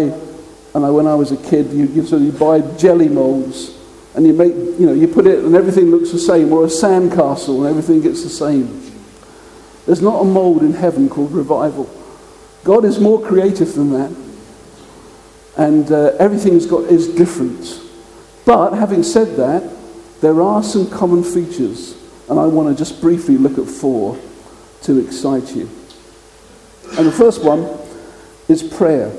and 0.75 0.93
when 0.93 1.07
I 1.07 1.15
was 1.15 1.31
a 1.31 1.37
kid, 1.37 1.71
you, 1.71 1.85
you, 1.85 2.05
so 2.05 2.17
you 2.17 2.33
buy 2.33 2.59
jelly 2.75 3.07
molds 3.07 3.76
and 4.17 4.25
you 4.25 4.33
make, 4.33 4.55
you 4.55 4.87
know, 4.87 4.93
you 4.93 5.07
put 5.07 5.27
it 5.27 5.43
and 5.43 5.55
everything 5.55 5.91
looks 5.91 6.11
the 6.11 6.17
same, 6.17 6.51
or 6.51 6.63
a 6.63 6.67
sandcastle 6.67 7.59
and 7.59 7.67
everything 7.67 8.01
gets 8.01 8.23
the 8.23 8.29
same. 8.29 8.91
There's 9.85 10.01
not 10.01 10.21
a 10.21 10.23
mold 10.25 10.63
in 10.63 10.73
heaven 10.73 11.07
called 11.07 11.31
revival. 11.31 11.87
God 12.63 12.83
is 12.83 12.99
more 12.99 13.23
creative 13.23 13.75
than 13.75 13.91
that. 13.91 14.15
And 15.55 15.91
uh, 15.91 16.15
everything 16.17 16.57
got, 16.67 16.85
is 16.85 17.07
different. 17.09 17.79
But 18.43 18.71
having 18.73 19.03
said 19.03 19.35
that, 19.35 19.71
there 20.21 20.41
are 20.41 20.63
some 20.63 20.89
common 20.89 21.23
features, 21.23 21.95
and 22.27 22.39
I 22.39 22.47
want 22.47 22.75
to 22.75 22.83
just 22.83 22.99
briefly 22.99 23.37
look 23.37 23.59
at 23.59 23.71
four 23.71 24.19
to 24.81 24.97
excite 24.97 25.55
you. 25.55 25.69
And 26.97 27.05
the 27.05 27.11
first 27.11 27.43
one 27.43 27.69
is 28.47 28.63
prayer. 28.63 29.11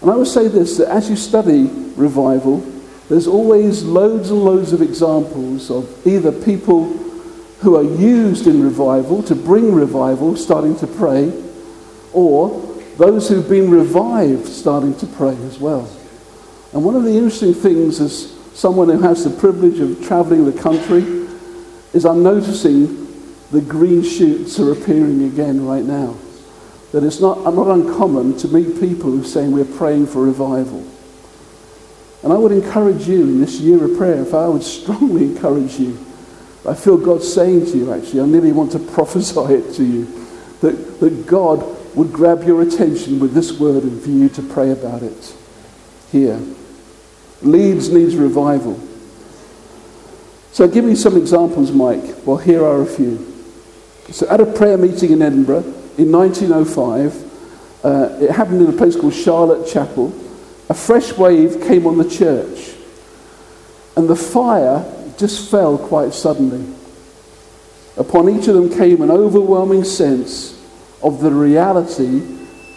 And 0.00 0.12
I 0.12 0.14
would 0.14 0.28
say 0.28 0.46
this 0.46 0.76
that 0.76 0.88
as 0.88 1.10
you 1.10 1.16
study 1.16 1.64
revival, 1.96 2.71
there's 3.08 3.26
always 3.26 3.82
loads 3.82 4.30
and 4.30 4.44
loads 4.44 4.72
of 4.72 4.80
examples 4.80 5.70
of 5.70 6.06
either 6.06 6.32
people 6.32 6.84
who 7.60 7.76
are 7.76 7.82
used 7.82 8.46
in 8.46 8.62
revival 8.62 9.22
to 9.22 9.34
bring 9.34 9.74
revival 9.74 10.36
starting 10.36 10.76
to 10.76 10.86
pray, 10.86 11.32
or 12.12 12.60
those 12.96 13.28
who've 13.28 13.48
been 13.48 13.70
revived 13.70 14.46
starting 14.46 14.94
to 14.96 15.06
pray 15.06 15.36
as 15.46 15.58
well. 15.58 15.88
And 16.72 16.84
one 16.84 16.96
of 16.96 17.04
the 17.04 17.12
interesting 17.12 17.54
things 17.54 18.00
as 18.00 18.32
someone 18.54 18.88
who 18.88 19.00
has 19.00 19.24
the 19.24 19.30
privilege 19.30 19.78
of 19.80 20.04
traveling 20.04 20.44
the 20.44 20.60
country 20.60 21.02
is 21.92 22.04
I'm 22.04 22.22
noticing 22.22 23.02
the 23.50 23.60
green 23.60 24.02
shoots 24.02 24.58
are 24.58 24.72
appearing 24.72 25.24
again 25.24 25.66
right 25.66 25.84
now. 25.84 26.16
That 26.92 27.04
it's 27.04 27.20
not, 27.20 27.42
not 27.54 27.68
uncommon 27.68 28.36
to 28.38 28.48
meet 28.48 28.80
people 28.80 29.10
who 29.10 29.22
are 29.22 29.24
saying 29.24 29.52
we're 29.52 29.64
praying 29.64 30.06
for 30.06 30.22
revival. 30.22 30.86
And 32.22 32.32
I 32.32 32.36
would 32.36 32.52
encourage 32.52 33.08
you 33.08 33.22
in 33.22 33.40
this 33.40 33.60
year 33.60 33.84
of 33.84 33.96
prayer, 33.96 34.22
if 34.22 34.34
I 34.34 34.46
would 34.48 34.62
strongly 34.62 35.24
encourage 35.34 35.78
you, 35.78 35.98
I 36.68 36.74
feel 36.74 36.96
God 36.96 37.22
saying 37.22 37.66
to 37.66 37.76
you 37.76 37.92
actually, 37.92 38.20
I 38.20 38.26
nearly 38.26 38.52
want 38.52 38.72
to 38.72 38.78
prophesy 38.94 39.54
it 39.54 39.74
to 39.74 39.84
you, 39.84 40.04
that, 40.60 41.00
that 41.00 41.26
God 41.26 41.64
would 41.96 42.12
grab 42.12 42.44
your 42.44 42.62
attention 42.62 43.18
with 43.18 43.34
this 43.34 43.58
word 43.58 43.82
and 43.82 44.00
for 44.00 44.10
you 44.10 44.28
to 44.30 44.42
pray 44.42 44.70
about 44.70 45.02
it 45.02 45.36
here. 46.10 46.40
Leeds 47.42 47.90
needs 47.90 48.16
revival. 48.16 48.78
So 50.52 50.68
give 50.68 50.84
me 50.84 50.94
some 50.94 51.16
examples, 51.16 51.72
Mike. 51.72 52.04
Well, 52.24 52.36
here 52.36 52.64
are 52.64 52.82
a 52.82 52.86
few. 52.86 53.26
So 54.10 54.28
at 54.28 54.40
a 54.40 54.46
prayer 54.46 54.76
meeting 54.76 55.10
in 55.10 55.22
Edinburgh 55.22 55.64
in 55.98 56.12
1905, 56.12 57.84
uh, 57.84 58.18
it 58.20 58.30
happened 58.30 58.62
in 58.62 58.68
a 58.68 58.76
place 58.76 58.94
called 58.94 59.14
Charlotte 59.14 59.66
Chapel. 59.66 60.10
A 60.68 60.74
fresh 60.74 61.12
wave 61.16 61.62
came 61.62 61.86
on 61.86 61.98
the 61.98 62.08
church, 62.08 62.74
and 63.96 64.08
the 64.08 64.16
fire 64.16 64.84
just 65.18 65.50
fell 65.50 65.76
quite 65.76 66.14
suddenly. 66.14 66.74
Upon 67.96 68.28
each 68.28 68.48
of 68.48 68.54
them 68.54 68.70
came 68.70 69.02
an 69.02 69.10
overwhelming 69.10 69.84
sense 69.84 70.58
of 71.02 71.20
the 71.20 71.30
reality 71.30 72.22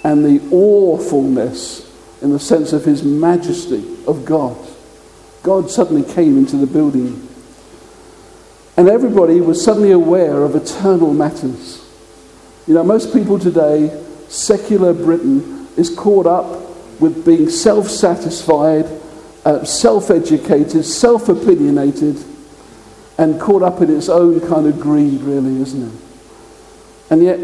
and 0.03 0.25
the 0.25 0.45
awfulness 0.51 1.91
in 2.21 2.31
the 2.31 2.39
sense 2.39 2.73
of 2.73 2.83
his 2.83 3.03
majesty 3.03 3.97
of 4.07 4.25
God. 4.25 4.57
God 5.43 5.69
suddenly 5.69 6.03
came 6.13 6.37
into 6.37 6.57
the 6.57 6.67
building. 6.67 7.27
And 8.77 8.89
everybody 8.89 9.39
was 9.39 9.63
suddenly 9.63 9.91
aware 9.91 10.43
of 10.43 10.55
eternal 10.55 11.13
matters. 11.13 11.81
You 12.67 12.73
know, 12.73 12.83
most 12.83 13.13
people 13.13 13.39
today, 13.39 14.03
secular 14.27 14.91
Britain, 14.91 15.67
is 15.77 15.95
caught 15.95 16.25
up 16.25 16.74
with 16.99 17.25
being 17.25 17.49
self 17.49 17.89
satisfied, 17.89 18.85
uh, 19.45 19.63
self 19.63 20.09
educated, 20.09 20.85
self 20.85 21.29
opinionated, 21.29 22.23
and 23.17 23.39
caught 23.39 23.61
up 23.61 23.81
in 23.81 23.95
its 23.95 24.09
own 24.09 24.39
kind 24.47 24.67
of 24.67 24.79
greed, 24.79 25.21
really, 25.21 25.61
isn't 25.61 25.93
it? 25.93 26.01
And 27.09 27.23
yet, 27.23 27.39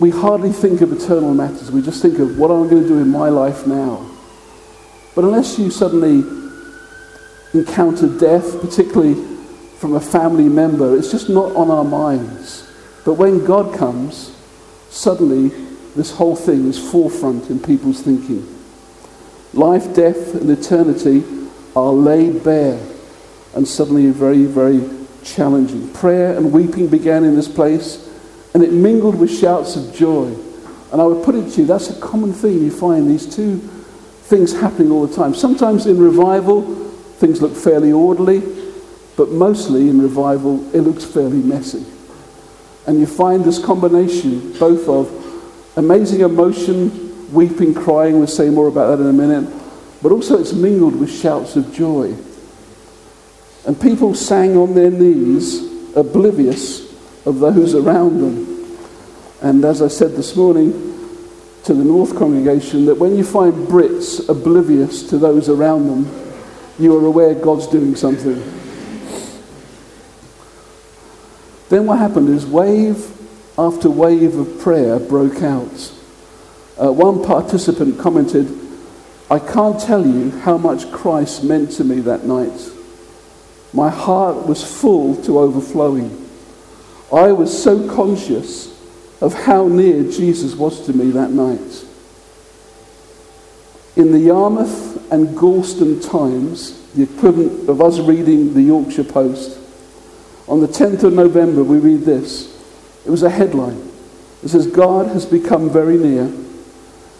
we 0.00 0.10
hardly 0.10 0.52
think 0.52 0.80
of 0.80 0.92
eternal 0.92 1.34
matters. 1.34 1.72
We 1.72 1.82
just 1.82 2.02
think 2.02 2.18
of 2.18 2.38
what 2.38 2.50
I'm 2.50 2.68
going 2.68 2.82
to 2.82 2.88
do 2.88 2.98
in 2.98 3.08
my 3.08 3.28
life 3.28 3.66
now? 3.66 4.08
But 5.14 5.24
unless 5.24 5.58
you 5.58 5.70
suddenly 5.70 6.22
encounter 7.52 8.06
death, 8.18 8.60
particularly 8.60 9.14
from 9.78 9.94
a 9.94 10.00
family 10.00 10.48
member, 10.48 10.96
it's 10.96 11.10
just 11.10 11.28
not 11.28 11.54
on 11.56 11.70
our 11.70 11.84
minds. 11.84 12.70
But 13.04 13.14
when 13.14 13.44
God 13.44 13.76
comes, 13.76 14.36
suddenly 14.90 15.48
this 15.96 16.12
whole 16.12 16.36
thing 16.36 16.68
is 16.68 16.78
forefront 16.78 17.50
in 17.50 17.58
people's 17.58 18.02
thinking. 18.02 18.57
Life, 19.58 19.92
death, 19.92 20.36
and 20.36 20.48
eternity 20.50 21.24
are 21.74 21.90
laid 21.90 22.44
bare 22.44 22.80
and 23.56 23.66
suddenly 23.66 24.08
very, 24.10 24.44
very 24.44 24.88
challenging. 25.24 25.92
Prayer 25.92 26.36
and 26.36 26.52
weeping 26.52 26.86
began 26.86 27.24
in 27.24 27.34
this 27.34 27.48
place, 27.48 28.08
and 28.54 28.62
it 28.62 28.72
mingled 28.72 29.18
with 29.18 29.36
shouts 29.36 29.74
of 29.74 29.92
joy. 29.92 30.26
And 30.92 31.02
I 31.02 31.06
would 31.06 31.24
put 31.24 31.34
it 31.34 31.50
to 31.50 31.62
you, 31.62 31.66
that's 31.66 31.90
a 31.90 32.00
common 32.00 32.32
theme 32.32 32.62
you 32.62 32.70
find 32.70 33.10
these 33.10 33.26
two 33.26 33.58
things 33.58 34.52
happening 34.52 34.92
all 34.92 35.04
the 35.04 35.16
time. 35.16 35.34
Sometimes 35.34 35.86
in 35.86 35.98
revival, 35.98 36.62
things 37.18 37.42
look 37.42 37.56
fairly 37.56 37.90
orderly, 37.90 38.40
but 39.16 39.30
mostly 39.30 39.88
in 39.88 40.00
revival, 40.00 40.64
it 40.72 40.82
looks 40.82 41.04
fairly 41.04 41.38
messy. 41.38 41.84
And 42.86 43.00
you 43.00 43.06
find 43.06 43.44
this 43.44 43.58
combination 43.58 44.56
both 44.60 44.88
of 44.88 45.10
amazing 45.76 46.20
emotion, 46.20 47.07
weeping, 47.32 47.74
crying, 47.74 48.18
we'll 48.18 48.26
say 48.26 48.50
more 48.50 48.68
about 48.68 48.96
that 48.96 49.02
in 49.02 49.08
a 49.08 49.12
minute, 49.12 49.52
but 50.02 50.12
also 50.12 50.38
it's 50.38 50.52
mingled 50.52 50.96
with 50.96 51.10
shouts 51.10 51.56
of 51.56 51.72
joy. 51.72 52.14
And 53.66 53.80
people 53.80 54.14
sang 54.14 54.56
on 54.56 54.74
their 54.74 54.90
knees, 54.90 55.62
oblivious 55.94 56.88
of 57.26 57.40
those 57.40 57.74
around 57.74 58.20
them. 58.20 58.78
And 59.42 59.64
as 59.64 59.82
I 59.82 59.88
said 59.88 60.12
this 60.12 60.36
morning, 60.36 60.88
to 61.64 61.74
the 61.74 61.84
North 61.84 62.16
congregation 62.16 62.86
that 62.86 62.94
when 62.94 63.14
you 63.14 63.22
find 63.22 63.52
Brits 63.52 64.26
oblivious 64.28 65.02
to 65.10 65.18
those 65.18 65.50
around 65.50 65.86
them, 65.86 66.32
you 66.78 66.96
are 66.96 67.04
aware 67.04 67.34
God's 67.34 67.66
doing 67.66 67.94
something. 67.94 68.36
Then 71.68 71.86
what 71.86 71.98
happened 71.98 72.30
is 72.30 72.46
wave 72.46 73.12
after 73.58 73.90
wave 73.90 74.36
of 74.36 74.60
prayer 74.60 74.98
broke 74.98 75.42
out. 75.42 75.92
Uh, 76.80 76.92
one 76.92 77.24
participant 77.24 77.98
commented, 77.98 78.46
I 79.30 79.38
can't 79.38 79.80
tell 79.80 80.06
you 80.06 80.30
how 80.30 80.56
much 80.56 80.90
Christ 80.92 81.44
meant 81.44 81.72
to 81.72 81.84
me 81.84 82.00
that 82.00 82.24
night. 82.24 82.70
My 83.72 83.90
heart 83.90 84.46
was 84.46 84.62
full 84.64 85.16
to 85.24 85.38
overflowing. 85.38 86.28
I 87.12 87.32
was 87.32 87.62
so 87.62 87.88
conscious 87.94 88.74
of 89.20 89.34
how 89.34 89.68
near 89.68 90.04
Jesus 90.04 90.54
was 90.54 90.86
to 90.86 90.92
me 90.92 91.10
that 91.10 91.30
night. 91.30 91.84
In 93.96 94.12
the 94.12 94.20
Yarmouth 94.20 95.10
and 95.12 95.36
Gorleston 95.36 96.00
Times, 96.08 96.80
the 96.92 97.02
equivalent 97.02 97.68
of 97.68 97.82
us 97.82 97.98
reading 97.98 98.54
the 98.54 98.62
Yorkshire 98.62 99.04
Post, 99.04 99.58
on 100.46 100.60
the 100.60 100.68
10th 100.68 101.02
of 101.02 101.12
November, 101.12 101.62
we 101.62 101.78
read 101.78 102.02
this. 102.02 102.46
It 103.04 103.10
was 103.10 103.22
a 103.22 103.30
headline. 103.30 103.90
It 104.42 104.48
says, 104.48 104.66
God 104.66 105.08
has 105.08 105.26
become 105.26 105.68
very 105.68 105.98
near, 105.98 106.32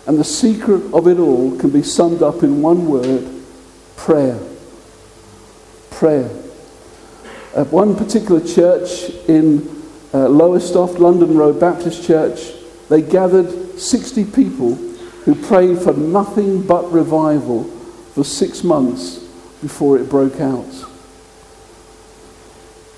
and 0.08 0.18
the 0.18 0.24
secret 0.24 0.82
of 0.94 1.06
it 1.06 1.18
all 1.18 1.54
can 1.58 1.68
be 1.68 1.82
summed 1.82 2.22
up 2.22 2.42
in 2.42 2.62
one 2.62 2.86
word 2.86 3.30
prayer. 3.96 4.40
Prayer. 5.90 6.30
At 7.54 7.66
one 7.66 7.94
particular 7.94 8.40
church 8.40 9.10
in 9.28 9.68
uh, 10.14 10.26
Lowestoft, 10.30 10.98
London 10.98 11.36
Road 11.36 11.60
Baptist 11.60 12.06
Church, 12.06 12.40
they 12.88 13.02
gathered 13.02 13.78
60 13.78 14.24
people 14.24 14.76
who 15.26 15.34
prayed 15.34 15.78
for 15.78 15.92
nothing 15.92 16.66
but 16.66 16.90
revival 16.90 17.64
for 18.14 18.24
six 18.24 18.64
months 18.64 19.18
before 19.60 19.98
it 19.98 20.08
broke 20.08 20.40
out. 20.40 20.86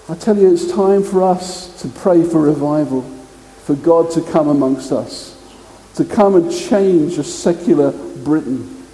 I 0.09 0.15
tell 0.15 0.39
you, 0.39 0.53
it's 0.53 0.71
time 0.71 1.03
for 1.03 1.25
us 1.25 1.83
to 1.83 1.89
pray 1.89 2.23
for 2.23 2.41
revival, 2.41 3.03
for 3.65 3.75
God 3.75 4.13
to 4.13 4.23
come 4.23 4.47
amongst 4.47 4.93
us, 4.93 5.40
to 5.95 6.05
come 6.05 6.37
and 6.37 6.53
change 6.53 7.19
a 7.19 7.25
secular 7.25 7.93
Britain. 8.25 8.87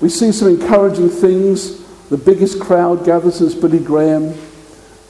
We 0.00 0.08
see 0.08 0.32
some 0.32 0.48
encouraging 0.48 1.08
things. 1.08 1.80
The 2.08 2.16
biggest 2.16 2.60
crowd 2.60 3.04
gathers 3.04 3.36
since 3.36 3.54
Billy 3.54 3.78
Graham. 3.78 4.34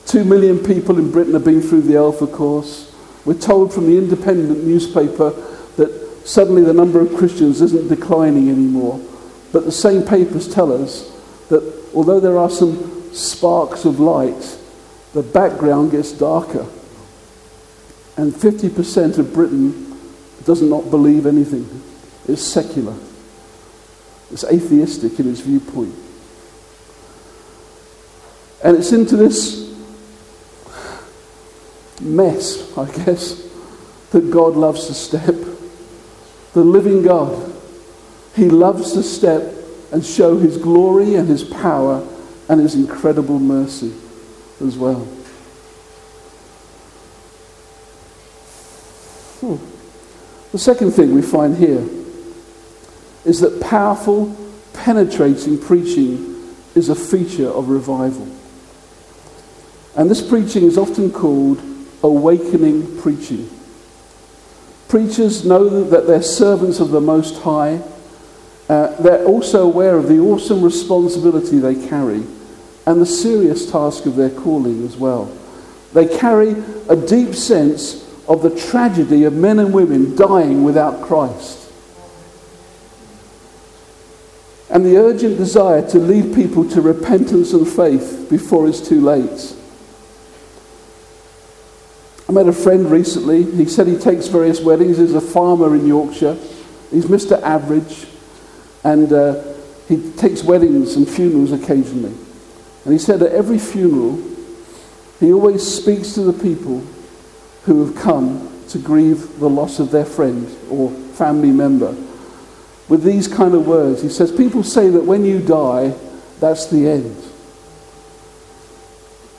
Two 0.07 0.25
million 0.25 0.59
people 0.59 0.99
in 0.99 1.11
Britain 1.11 1.33
have 1.35 1.45
been 1.45 1.63
through 1.63 1.83
the 1.83 1.97
Alpha 1.97 2.27
course. 2.27 2.95
We're 3.25 3.35
told 3.35 3.73
from 3.73 3.87
the 3.87 3.97
independent 3.97 4.65
newspaper 4.65 5.31
that 5.77 6.23
suddenly 6.25 6.63
the 6.63 6.73
number 6.73 7.01
of 7.01 7.15
Christians 7.17 7.61
isn't 7.61 7.89
declining 7.89 8.49
anymore. 8.49 9.01
But 9.53 9.65
the 9.65 9.73
same 9.73 10.03
papers 10.03 10.53
tell 10.53 10.73
us 10.73 11.11
that 11.49 11.91
although 11.95 12.21
there 12.21 12.39
are 12.39 12.51
some 12.51 13.13
sparks 13.13 13.85
of 13.85 14.01
light, 14.01 14.59
the 15.13 15.23
background 15.23 15.91
gets 15.91 16.13
darker. 16.13 16.67
And 18.17 18.33
50% 18.33 19.19
of 19.19 19.33
Britain 19.33 19.90
does 20.45 20.63
not 20.63 20.91
believe 20.91 21.27
anything. 21.27 21.69
It's 22.27 22.43
secular. 22.43 22.95
It's 24.33 24.45
atheistic 24.45 25.19
in 25.19 25.31
its 25.31 25.41
viewpoint. 25.41 25.95
And 28.63 28.77
it's 28.77 28.93
into 28.93 29.17
this 29.17 29.75
mess, 32.01 32.77
I 32.77 32.91
guess, 33.05 33.49
that 34.11 34.31
God 34.31 34.55
loves 34.55 34.87
to 34.87 34.95
step. 34.95 35.35
The 36.53 36.63
living 36.63 37.03
God. 37.03 37.53
He 38.35 38.49
loves 38.49 38.93
to 38.93 39.03
step 39.03 39.55
and 39.93 40.05
show 40.05 40.39
his 40.39 40.57
glory 40.57 41.17
and 41.17 41.29
his 41.29 41.43
power 41.43 42.07
and 42.49 42.61
his 42.61 42.75
incredible 42.75 43.39
mercy 43.39 43.93
as 44.61 44.77
well. 44.77 45.01
Hmm. 49.41 49.80
The 50.53 50.59
second 50.59 50.93
thing 50.93 51.15
we 51.15 51.23
find 51.23 51.57
here 51.57 51.87
is 53.25 53.41
that 53.41 53.61
powerful, 53.61 54.37
penetrating 54.73 55.59
preaching 55.59 56.55
is 56.75 56.89
a 56.89 56.95
feature 56.95 57.49
of 57.49 57.69
revival. 57.69 58.29
And 59.97 60.11
this 60.11 60.27
preaching 60.27 60.65
is 60.65 60.77
often 60.77 61.13
called 61.13 61.61
awakening 62.03 63.01
preaching. 63.01 63.49
Preachers 64.89 65.45
know 65.45 65.85
that 65.85 66.07
they're 66.07 66.23
servants 66.23 66.81
of 66.81 66.91
the 66.91 67.01
Most 67.01 67.43
High. 67.43 67.81
Uh, 68.69 68.89
they're 69.01 69.25
also 69.25 69.65
aware 69.65 69.97
of 69.97 70.09
the 70.09 70.19
awesome 70.19 70.63
responsibility 70.63 71.59
they 71.59 71.87
carry 71.89 72.25
and 72.87 73.01
the 73.01 73.07
serious 73.07 73.71
task 73.71 74.07
of 74.07 74.17
their 74.17 74.31
calling 74.31 74.85
as 74.85 74.97
well. 74.97 75.31
They 75.93 76.07
carry 76.19 76.57
a 76.89 76.97
deep 76.97 77.35
sense 77.35 78.10
of 78.31 78.43
the 78.43 78.51
tragedy 78.71 79.25
of 79.25 79.33
men 79.33 79.59
and 79.59 79.75
women 79.75 80.15
dying 80.15 80.63
without 80.63 81.03
Christ. 81.03 81.69
And 84.71 84.87
the 84.87 84.99
urgent 84.99 85.37
desire 85.37 85.87
to 85.89 85.99
lead 85.99 86.33
people 86.33 86.67
to 86.71 86.81
repentance 86.81 87.53
and 87.53 87.67
faith 87.67 88.29
before 88.31 88.69
it's 88.69 88.89
too 88.89 89.01
late. 89.01 89.57
I 92.29 92.33
met 92.33 92.47
a 92.47 92.53
friend 92.53 92.89
recently. 92.89 93.43
He 93.43 93.65
said 93.65 93.89
he 93.89 93.99
takes 93.99 94.29
various 94.29 94.61
weddings. 94.61 94.99
He's 94.99 95.13
a 95.13 95.21
farmer 95.21 95.75
in 95.75 95.89
Yorkshire. 95.89 96.35
He's 96.93 97.07
Mr. 97.07 97.43
Average. 97.43 98.07
And 98.85 99.13
uh, 99.13 99.43
he 99.89 100.13
takes 100.13 100.45
weddings 100.45 100.95
and 100.95 101.09
funerals 101.09 101.51
occasionally. 101.51 102.15
And 102.85 102.93
he 102.93 102.99
said 103.01 103.25
at 103.25 103.33
every 103.33 103.59
funeral, 103.59 104.23
he 105.19 105.33
always 105.33 105.67
speaks 105.67 106.13
to 106.13 106.23
the 106.23 106.33
people 106.33 106.87
who 107.65 107.85
have 107.85 107.97
come 107.97 108.51
to 108.69 108.79
grieve 108.79 109.39
the 109.39 109.49
loss 109.49 109.79
of 109.79 109.91
their 109.91 110.05
friend 110.05 110.49
or 110.71 110.91
family 110.91 111.51
member 111.51 111.95
with 112.89 113.05
these 113.05 113.29
kind 113.29 113.55
of 113.55 113.67
words. 113.67 114.03
He 114.03 114.09
says, 114.09 114.33
People 114.33 114.63
say 114.63 114.91
that 114.91 115.05
when 115.05 115.25
you 115.25 115.41
die, 115.41 115.95
that's 116.41 116.67
the 116.67 116.89
end. 116.89 117.17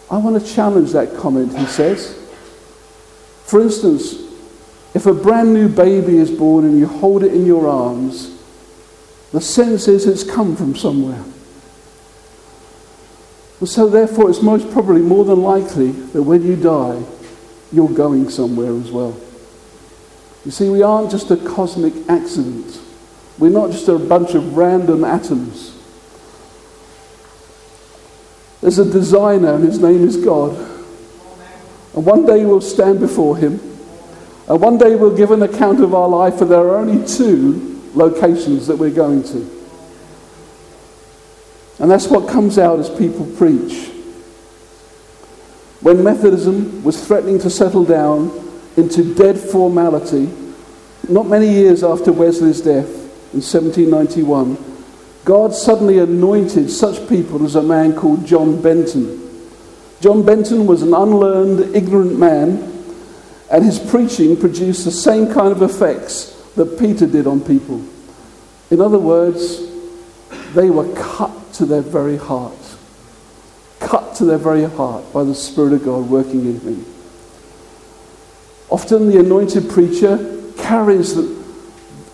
I 0.09 0.17
want 0.17 0.41
to 0.41 0.53
challenge 0.53 0.91
that 0.91 1.15
comment, 1.15 1.57
he 1.57 1.65
says. 1.65 2.17
For 3.45 3.61
instance, 3.61 4.15
if 4.93 5.05
a 5.05 5.13
brand 5.13 5.53
new 5.53 5.69
baby 5.69 6.17
is 6.17 6.29
born 6.29 6.65
and 6.65 6.77
you 6.77 6.87
hold 6.87 7.23
it 7.23 7.33
in 7.33 7.45
your 7.45 7.67
arms, 7.67 8.37
the 9.31 9.41
sense 9.41 9.87
is 9.87 10.05
it's 10.05 10.23
come 10.23 10.55
from 10.55 10.75
somewhere. 10.75 11.23
And 13.59 13.69
so, 13.69 13.87
therefore, 13.87 14.29
it's 14.29 14.41
most 14.41 14.69
probably 14.71 15.01
more 15.01 15.23
than 15.23 15.41
likely 15.41 15.91
that 15.91 16.23
when 16.23 16.43
you 16.43 16.55
die, 16.55 17.01
you're 17.71 17.89
going 17.89 18.29
somewhere 18.29 18.73
as 18.73 18.91
well. 18.91 19.15
You 20.45 20.51
see, 20.51 20.69
we 20.69 20.81
aren't 20.81 21.11
just 21.11 21.29
a 21.31 21.37
cosmic 21.37 21.93
accident, 22.09 22.79
we're 23.37 23.49
not 23.49 23.71
just 23.71 23.87
a 23.87 23.97
bunch 23.97 24.33
of 24.33 24.57
random 24.57 25.03
atoms. 25.03 25.77
There's 28.61 28.77
a 28.77 28.85
designer, 28.85 29.55
and 29.55 29.63
his 29.63 29.79
name 29.79 30.07
is 30.07 30.17
God. 30.17 30.55
And 31.95 32.05
one 32.05 32.27
day 32.27 32.45
we'll 32.45 32.61
stand 32.61 32.99
before 32.99 33.35
him. 33.35 33.53
And 34.47 34.61
one 34.61 34.77
day 34.77 34.95
we'll 34.95 35.17
give 35.17 35.31
an 35.31 35.41
account 35.41 35.81
of 35.81 35.95
our 35.95 36.07
life, 36.07 36.41
and 36.41 36.51
there 36.51 36.59
are 36.59 36.77
only 36.77 37.05
two 37.07 37.81
locations 37.95 38.67
that 38.67 38.75
we're 38.75 38.91
going 38.91 39.23
to. 39.23 39.61
And 41.79 41.89
that's 41.89 42.07
what 42.07 42.29
comes 42.29 42.59
out 42.59 42.79
as 42.79 42.89
people 42.89 43.25
preach. 43.37 43.90
When 45.81 46.03
Methodism 46.03 46.83
was 46.83 47.03
threatening 47.05 47.39
to 47.39 47.49
settle 47.49 47.83
down 47.83 48.31
into 48.77 49.15
dead 49.15 49.39
formality, 49.39 50.29
not 51.09 51.27
many 51.27 51.49
years 51.49 51.83
after 51.83 52.11
Wesley's 52.11 52.61
death 52.61 52.87
in 53.33 53.41
1791, 53.41 54.57
God 55.25 55.53
suddenly 55.53 55.97
anointed 55.97 56.69
such 56.69 57.09
people 57.09 57.43
as 57.45 57.55
a 57.55 57.63
man 57.63 57.95
called 57.95 58.25
John 58.27 58.61
Benton. 58.61 59.19
John 60.01 60.23
Benton 60.23 60.67
was 60.67 60.83
an 60.83 60.93
unlearned, 60.93 61.75
ignorant 61.75 62.17
man, 62.17 62.71
and 63.51 63.65
his 63.65 63.79
preaching 63.79 64.37
produced 64.37 64.85
the 64.85 64.91
same 64.91 65.33
kind 65.33 65.51
of 65.51 65.61
effects 65.61 66.31
that 66.55 66.79
Peter 66.79 67.07
did 67.07 67.25
on 67.25 67.41
people. 67.41 67.83
In 68.69 68.81
other 68.81 68.99
words, 68.99 69.59
they 70.53 70.69
were 70.69 70.93
cut 70.93 71.53
to 71.53 71.65
their 71.65 71.81
very 71.81 72.17
heart. 72.17 72.60
Cut 73.81 74.15
to 74.15 74.25
their 74.25 74.37
very 74.37 74.63
heart 74.63 75.11
by 75.11 75.23
the 75.23 75.35
Spirit 75.35 75.73
of 75.73 75.83
God 75.83 76.09
working 76.09 76.45
in 76.45 76.65
me. 76.65 76.85
Often 78.69 79.09
the 79.09 79.19
anointed 79.19 79.69
preacher 79.69 80.41
carries 80.57 81.15
the 81.15 81.41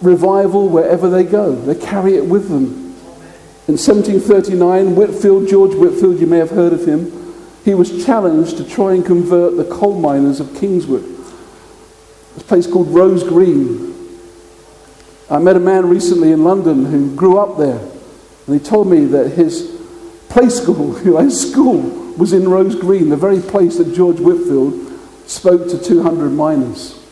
revival 0.02 0.70
wherever 0.70 1.10
they 1.10 1.24
go, 1.24 1.54
they 1.54 1.76
carry 1.76 2.16
it 2.16 2.26
with 2.26 2.50
them. 2.50 2.88
In 3.68 3.76
1739, 3.76 4.96
Whitefield, 4.96 5.48
George 5.48 5.76
Whitefield, 5.76 6.20
you 6.20 6.28
may 6.28 6.38
have 6.38 6.52
heard 6.52 6.72
of 6.72 6.88
him, 6.88 7.12
he 7.66 7.74
was 7.74 8.06
challenged 8.06 8.58
to 8.58 8.64
try 8.64 8.94
and 8.94 9.06
convert 9.06 9.58
the 9.58 9.66
coal 9.66 10.00
miners 10.00 10.40
of 10.40 10.56
Kingswood. 10.56 11.04
This 11.04 12.44
place 12.44 12.66
called 12.66 12.88
Rose 12.88 13.24
Green. 13.24 13.94
I 15.30 15.40
met 15.40 15.58
a 15.58 15.60
man 15.60 15.90
recently 15.90 16.32
in 16.32 16.46
London 16.46 16.86
who 16.86 17.14
grew 17.14 17.38
up 17.38 17.58
there. 17.58 17.80
And 18.46 18.58
he 18.58 18.66
told 18.66 18.88
me 18.88 19.04
that 19.06 19.32
his 19.32 19.77
play 20.30 20.50
school, 20.50 20.94
his 21.22 21.52
school, 21.52 21.80
was 22.18 22.34
in 22.34 22.50
Rose 22.50 22.76
Green, 22.76 23.10
the 23.10 23.18
very 23.18 23.40
place 23.40 23.78
that 23.78 23.94
George 23.94 24.20
Whitefield 24.20 24.92
spoke 25.28 25.70
to 25.70 25.78
200 25.78 26.30
miners. 26.30 27.04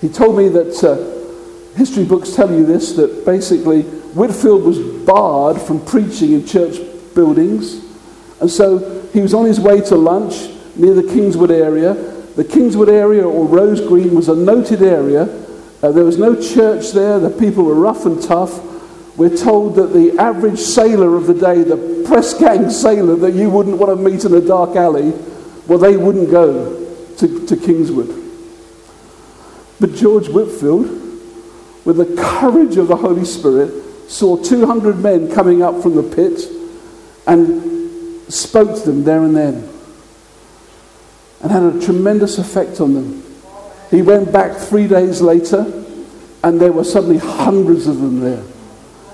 He 0.00 0.08
told 0.08 0.38
me 0.38 0.48
that 0.48 0.82
uh, 0.82 1.76
history 1.76 2.04
books 2.04 2.34
tell 2.34 2.50
you 2.50 2.64
this 2.64 2.92
that 2.92 3.24
basically 3.26 3.82
Whitefield 3.82 4.64
was 4.64 4.78
barred 5.04 5.60
from 5.60 5.84
preaching 5.84 6.32
in 6.32 6.46
church 6.46 6.76
buildings. 7.14 7.84
And 8.40 8.50
so 8.50 9.02
he 9.12 9.20
was 9.20 9.34
on 9.34 9.44
his 9.44 9.60
way 9.60 9.80
to 9.82 9.96
lunch 9.96 10.48
near 10.76 10.94
the 10.94 11.02
Kingswood 11.02 11.50
area. 11.50 11.94
The 11.94 12.44
Kingswood 12.44 12.88
area, 12.88 13.28
or 13.28 13.44
Rose 13.46 13.80
Green, 13.80 14.14
was 14.14 14.28
a 14.28 14.34
noted 14.34 14.82
area. 14.82 15.24
Uh, 15.82 15.92
there 15.92 16.04
was 16.04 16.16
no 16.16 16.40
church 16.40 16.92
there. 16.92 17.18
The 17.18 17.30
people 17.30 17.64
were 17.64 17.74
rough 17.74 18.06
and 18.06 18.22
tough 18.22 18.69
we're 19.20 19.36
told 19.36 19.74
that 19.76 19.92
the 19.92 20.18
average 20.18 20.58
sailor 20.58 21.14
of 21.14 21.26
the 21.26 21.34
day, 21.34 21.62
the 21.62 22.04
press 22.06 22.32
gang 22.32 22.70
sailor 22.70 23.16
that 23.16 23.32
you 23.32 23.50
wouldn't 23.50 23.76
want 23.76 23.94
to 23.94 24.02
meet 24.02 24.24
in 24.24 24.32
a 24.32 24.40
dark 24.40 24.76
alley, 24.76 25.10
well, 25.66 25.76
they 25.76 25.94
wouldn't 25.94 26.30
go 26.30 26.96
to, 27.18 27.46
to 27.46 27.54
Kingswood. 27.54 28.08
But 29.78 29.94
George 29.94 30.30
Whitefield, 30.30 30.86
with 31.84 31.98
the 31.98 32.16
courage 32.18 32.78
of 32.78 32.88
the 32.88 32.96
Holy 32.96 33.26
Spirit, 33.26 34.10
saw 34.10 34.42
200 34.42 34.96
men 35.00 35.30
coming 35.30 35.60
up 35.60 35.82
from 35.82 35.96
the 35.96 36.02
pit 36.02 36.40
and 37.26 38.32
spoke 38.32 38.74
to 38.74 38.86
them 38.90 39.04
there 39.04 39.22
and 39.22 39.36
then 39.36 39.68
and 41.42 41.52
had 41.52 41.62
a 41.62 41.78
tremendous 41.84 42.38
effect 42.38 42.80
on 42.80 42.94
them. 42.94 43.22
He 43.90 44.00
went 44.00 44.32
back 44.32 44.56
three 44.56 44.88
days 44.88 45.20
later 45.20 45.84
and 46.42 46.58
there 46.58 46.72
were 46.72 46.84
suddenly 46.84 47.18
hundreds 47.18 47.86
of 47.86 47.98
them 47.98 48.20
there 48.20 48.42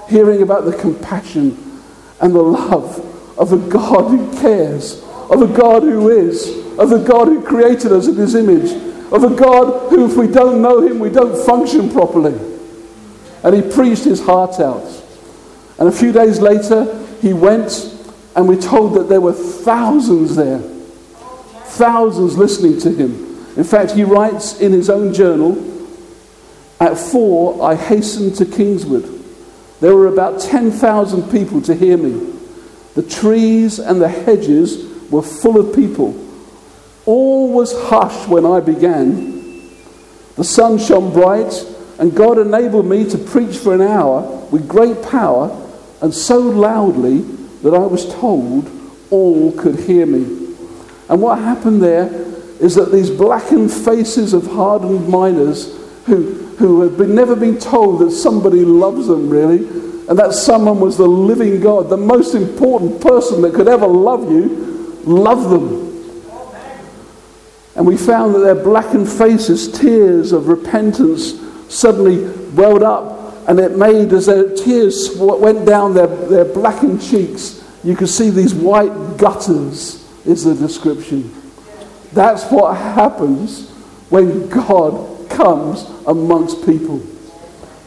hearing 0.08 0.42
about 0.42 0.64
the 0.64 0.76
compassion 0.76 1.82
and 2.20 2.34
the 2.34 2.42
love 2.42 2.98
of 3.38 3.52
a 3.52 3.58
God 3.58 4.10
who 4.10 4.40
cares 4.40 5.02
of 5.30 5.42
a 5.42 5.46
God 5.46 5.82
who 5.82 6.08
is, 6.08 6.48
of 6.78 6.92
a 6.92 7.04
God 7.04 7.28
who 7.28 7.42
created 7.42 7.92
us 7.92 8.06
in 8.06 8.14
his 8.14 8.34
image, 8.34 8.70
of 9.12 9.24
a 9.24 9.34
God 9.34 9.90
who, 9.90 10.06
if 10.06 10.16
we 10.16 10.26
don't 10.26 10.62
know 10.62 10.80
him, 10.80 10.98
we 10.98 11.10
don't 11.10 11.36
function 11.44 11.90
properly. 11.90 12.34
And 13.42 13.54
he 13.54 13.62
preached 13.62 14.04
his 14.04 14.24
heart 14.24 14.60
out. 14.60 14.84
And 15.78 15.88
a 15.88 15.92
few 15.92 16.12
days 16.12 16.40
later, 16.40 17.04
he 17.20 17.32
went, 17.32 17.92
and 18.34 18.48
we're 18.48 18.60
told 18.60 18.94
that 18.94 19.08
there 19.08 19.20
were 19.20 19.32
thousands 19.32 20.36
there. 20.36 20.58
Thousands 20.58 22.38
listening 22.38 22.80
to 22.80 22.90
him. 22.90 23.24
In 23.56 23.64
fact, 23.64 23.92
he 23.92 24.04
writes 24.04 24.60
in 24.60 24.72
his 24.72 24.88
own 24.88 25.12
journal 25.12 25.72
At 26.78 26.98
four, 26.98 27.62
I 27.62 27.74
hastened 27.74 28.36
to 28.36 28.44
Kingswood. 28.44 29.15
There 29.80 29.94
were 29.94 30.08
about 30.08 30.40
10,000 30.40 31.30
people 31.30 31.60
to 31.62 31.74
hear 31.74 31.96
me. 31.96 32.34
The 32.94 33.02
trees 33.02 33.78
and 33.78 34.00
the 34.00 34.08
hedges 34.08 35.10
were 35.10 35.22
full 35.22 35.58
of 35.58 35.74
people. 35.76 36.22
All 37.04 37.52
was 37.52 37.72
hushed 37.88 38.28
when 38.28 38.46
I 38.46 38.60
began. 38.60 39.36
The 40.36 40.44
sun 40.44 40.78
shone 40.78 41.12
bright, 41.12 41.64
and 41.98 42.14
God 42.14 42.38
enabled 42.38 42.86
me 42.86 43.08
to 43.10 43.18
preach 43.18 43.56
for 43.56 43.74
an 43.74 43.82
hour 43.82 44.22
with 44.50 44.68
great 44.68 45.02
power 45.02 45.62
and 46.00 46.12
so 46.12 46.38
loudly 46.38 47.20
that 47.62 47.74
I 47.74 47.86
was 47.86 48.12
told 48.14 48.70
all 49.10 49.52
could 49.52 49.78
hear 49.80 50.06
me. 50.06 50.54
And 51.08 51.22
what 51.22 51.38
happened 51.38 51.82
there 51.82 52.06
is 52.60 52.74
that 52.74 52.92
these 52.92 53.10
blackened 53.10 53.72
faces 53.72 54.32
of 54.32 54.46
hardened 54.46 55.08
miners 55.08 55.74
who, 56.06 56.32
who 56.56 56.82
have 56.82 56.96
been, 56.96 57.14
never 57.14 57.36
been 57.36 57.58
told 57.58 58.00
that 58.00 58.12
somebody 58.12 58.64
loves 58.64 59.08
them 59.08 59.28
really, 59.28 59.58
and 60.08 60.18
that 60.18 60.32
someone 60.32 60.78
was 60.78 60.96
the 60.96 61.06
living 61.06 61.60
God, 61.60 61.90
the 61.90 61.96
most 61.96 62.34
important 62.34 63.00
person 63.00 63.42
that 63.42 63.54
could 63.54 63.68
ever 63.68 63.86
love 63.86 64.30
you, 64.30 65.00
love 65.04 65.50
them. 65.50 65.84
And 67.74 67.86
we 67.86 67.96
found 67.96 68.34
that 68.34 68.38
their 68.38 68.54
blackened 68.54 69.08
faces, 69.08 69.70
tears 69.70 70.32
of 70.32 70.48
repentance, 70.48 71.34
suddenly 71.68 72.28
welled 72.52 72.84
up, 72.84 73.48
and 73.48 73.58
it 73.58 73.76
made, 73.76 74.12
as 74.12 74.26
their 74.26 74.54
tears 74.54 75.10
went 75.16 75.66
down 75.66 75.92
their, 75.92 76.06
their 76.06 76.44
blackened 76.44 77.02
cheeks, 77.02 77.64
you 77.82 77.96
could 77.96 78.08
see 78.08 78.30
these 78.30 78.54
white 78.54 79.16
gutters, 79.16 80.08
is 80.24 80.44
the 80.44 80.54
description. 80.54 81.32
That's 82.12 82.44
what 82.50 82.76
happens 82.76 83.70
when 84.08 84.48
God 84.48 85.15
comes 85.36 85.82
amongst 86.06 86.64
people. 86.64 87.00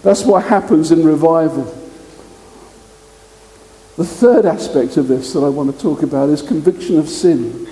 That's 0.04 0.24
what 0.24 0.46
happens 0.46 0.92
in 0.92 1.04
revival. 1.04 1.66
The 3.98 4.06
third 4.06 4.46
aspect 4.46 4.96
of 4.96 5.10
this 5.10 5.34
that 5.34 5.42
I 5.42 5.50
want 5.50 5.76
to 5.76 5.82
talk 5.82 6.04
about 6.04 6.30
is 6.30 6.42
conviction 6.42 6.98
of 6.98 7.10
sin. 7.10 7.68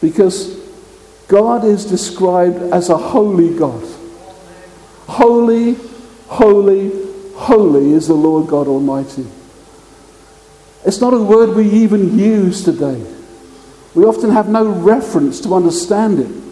Because 0.00 0.58
God 1.28 1.64
is 1.64 1.84
described 1.84 2.56
as 2.72 2.88
a 2.88 2.96
holy 2.96 3.54
God. 3.56 3.84
Holy, 5.06 5.74
holy, 6.28 6.90
holy 7.34 7.92
is 7.92 8.08
the 8.08 8.14
Lord 8.14 8.48
God 8.48 8.68
Almighty. 8.68 9.26
It's 10.86 11.00
not 11.00 11.12
a 11.12 11.20
word 11.20 11.54
we 11.54 11.68
even 11.68 12.18
use 12.18 12.64
today. 12.64 13.04
We 13.94 14.04
often 14.04 14.30
have 14.30 14.48
no 14.48 14.66
reference 14.66 15.40
to 15.42 15.54
understand 15.54 16.20
it. 16.20 16.43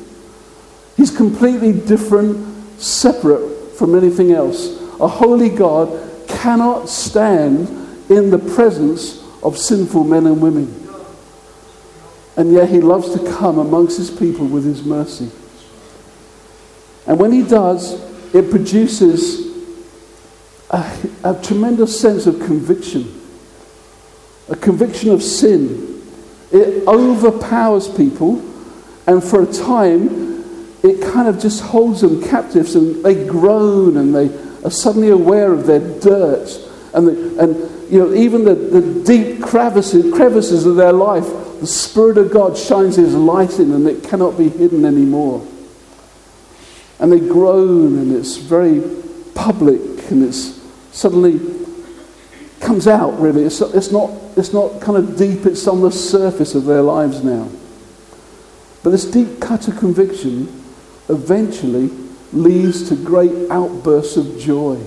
He's 1.02 1.10
completely 1.10 1.72
different, 1.72 2.80
separate 2.80 3.72
from 3.76 3.96
anything 3.96 4.30
else. 4.30 4.80
A 5.00 5.08
holy 5.08 5.48
God 5.48 5.88
cannot 6.28 6.88
stand 6.88 7.66
in 8.08 8.30
the 8.30 8.38
presence 8.38 9.20
of 9.42 9.58
sinful 9.58 10.04
men 10.04 10.28
and 10.28 10.40
women. 10.40 10.88
And 12.36 12.52
yet 12.52 12.68
he 12.68 12.78
loves 12.80 13.12
to 13.14 13.32
come 13.32 13.58
amongst 13.58 13.98
his 13.98 14.12
people 14.12 14.46
with 14.46 14.64
his 14.64 14.84
mercy. 14.84 15.32
And 17.08 17.18
when 17.18 17.32
he 17.32 17.42
does, 17.42 17.94
it 18.32 18.48
produces 18.52 19.74
a, 20.70 20.88
a 21.24 21.42
tremendous 21.42 22.00
sense 22.00 22.28
of 22.28 22.38
conviction, 22.42 23.20
a 24.48 24.54
conviction 24.54 25.10
of 25.10 25.20
sin. 25.20 26.00
It 26.52 26.86
overpowers 26.86 27.88
people, 27.88 28.40
and 29.08 29.20
for 29.20 29.42
a 29.42 29.52
time, 29.52 30.31
it 30.82 31.00
kind 31.00 31.28
of 31.28 31.38
just 31.38 31.62
holds 31.62 32.00
them 32.00 32.22
captives, 32.22 32.74
and 32.74 33.04
they 33.04 33.26
groan 33.26 33.96
and 33.96 34.14
they 34.14 34.26
are 34.64 34.70
suddenly 34.70 35.10
aware 35.10 35.52
of 35.52 35.66
their 35.66 35.80
dirt. 36.00 36.48
And, 36.92 37.06
the, 37.06 37.42
and 37.42 37.90
you 37.92 37.98
know, 38.00 38.14
even 38.14 38.44
the, 38.44 38.54
the 38.54 39.04
deep 39.04 39.42
crevices, 39.42 40.12
crevices 40.12 40.66
of 40.66 40.76
their 40.76 40.92
life, 40.92 41.26
the 41.60 41.66
Spirit 41.66 42.18
of 42.18 42.32
God 42.32 42.56
shines 42.56 42.96
His 42.96 43.14
light 43.14 43.58
in, 43.60 43.72
and 43.72 43.86
it 43.86 44.02
cannot 44.02 44.36
be 44.36 44.48
hidden 44.48 44.84
anymore. 44.84 45.46
And 46.98 47.12
they 47.12 47.20
groan, 47.20 47.98
and 47.98 48.14
it's 48.14 48.36
very 48.36 48.82
public, 49.34 49.80
and 50.10 50.24
it's 50.24 50.60
suddenly 50.90 51.40
comes 52.60 52.86
out, 52.86 53.18
really. 53.20 53.44
It's, 53.44 53.60
it's, 53.60 53.90
not, 53.90 54.10
it's 54.36 54.52
not 54.52 54.80
kind 54.80 54.98
of 54.98 55.16
deep, 55.16 55.46
it's 55.46 55.66
on 55.66 55.80
the 55.80 55.90
surface 55.90 56.54
of 56.54 56.64
their 56.64 56.82
lives 56.82 57.22
now. 57.22 57.48
But 58.82 58.90
this 58.90 59.04
deep 59.04 59.40
cut 59.40 59.68
of 59.68 59.78
conviction 59.78 60.61
eventually 61.12 61.90
leads 62.32 62.88
to 62.88 62.96
great 62.96 63.50
outbursts 63.50 64.16
of 64.16 64.38
joy 64.38 64.82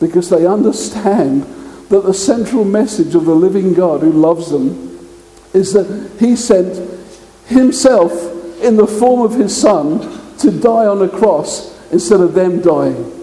because 0.00 0.28
they 0.28 0.46
understand 0.46 1.42
that 1.88 2.04
the 2.04 2.14
central 2.14 2.64
message 2.64 3.14
of 3.14 3.24
the 3.24 3.34
living 3.34 3.74
God 3.74 4.00
who 4.00 4.12
loves 4.12 4.50
them 4.50 5.08
is 5.52 5.72
that 5.72 6.10
He 6.18 6.36
sent 6.36 6.76
Himself 7.46 8.12
in 8.62 8.76
the 8.76 8.86
form 8.86 9.20
of 9.20 9.34
His 9.34 9.56
Son 9.56 10.00
to 10.38 10.50
die 10.50 10.86
on 10.86 11.02
a 11.02 11.08
cross 11.08 11.70
instead 11.92 12.20
of 12.20 12.34
them 12.34 12.60
dying. 12.60 13.16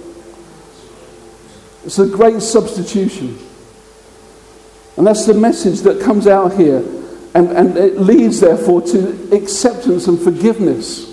It's 1.85 1.99
a 1.99 2.07
great 2.07 2.41
substitution. 2.41 3.39
And 4.97 5.07
that's 5.07 5.25
the 5.25 5.33
message 5.33 5.81
that 5.81 6.01
comes 6.01 6.27
out 6.27 6.53
here. 6.53 6.79
And, 7.33 7.51
and 7.51 7.77
it 7.77 7.99
leads, 7.99 8.39
therefore, 8.39 8.81
to 8.81 9.33
acceptance 9.33 10.07
and 10.07 10.19
forgiveness. 10.19 11.06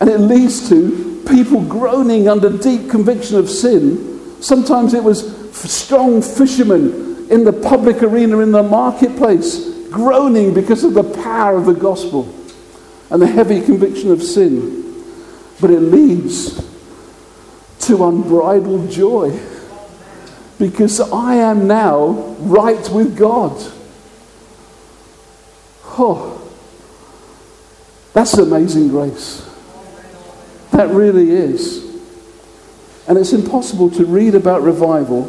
And 0.00 0.08
it 0.08 0.18
leads 0.18 0.68
to 0.68 1.22
people 1.28 1.62
groaning 1.64 2.28
under 2.28 2.56
deep 2.56 2.90
conviction 2.90 3.36
of 3.36 3.50
sin. 3.50 4.42
Sometimes 4.42 4.94
it 4.94 5.02
was 5.02 5.52
strong 5.54 6.22
fishermen 6.22 7.26
in 7.30 7.44
the 7.44 7.52
public 7.52 8.02
arena, 8.02 8.38
in 8.38 8.52
the 8.52 8.62
marketplace, 8.62 9.68
groaning 9.90 10.54
because 10.54 10.84
of 10.84 10.94
the 10.94 11.02
power 11.22 11.56
of 11.56 11.66
the 11.66 11.74
gospel 11.74 12.34
and 13.10 13.20
the 13.20 13.26
heavy 13.26 13.60
conviction 13.60 14.10
of 14.10 14.22
sin. 14.22 15.04
But 15.60 15.70
it 15.70 15.80
leads 15.80 16.64
to 17.80 18.04
unbridled 18.04 18.90
joy 18.90 19.38
because 20.58 21.00
I 21.00 21.36
am 21.36 21.66
now 21.66 22.08
right 22.40 22.88
with 22.90 23.16
God. 23.16 23.56
Oh, 26.00 26.34
that's 28.12 28.34
amazing 28.34 28.88
grace. 28.88 29.47
That 30.72 30.88
really 30.90 31.30
is. 31.30 31.84
And 33.08 33.16
it's 33.16 33.32
impossible 33.32 33.90
to 33.92 34.04
read 34.04 34.34
about 34.34 34.62
revival 34.62 35.22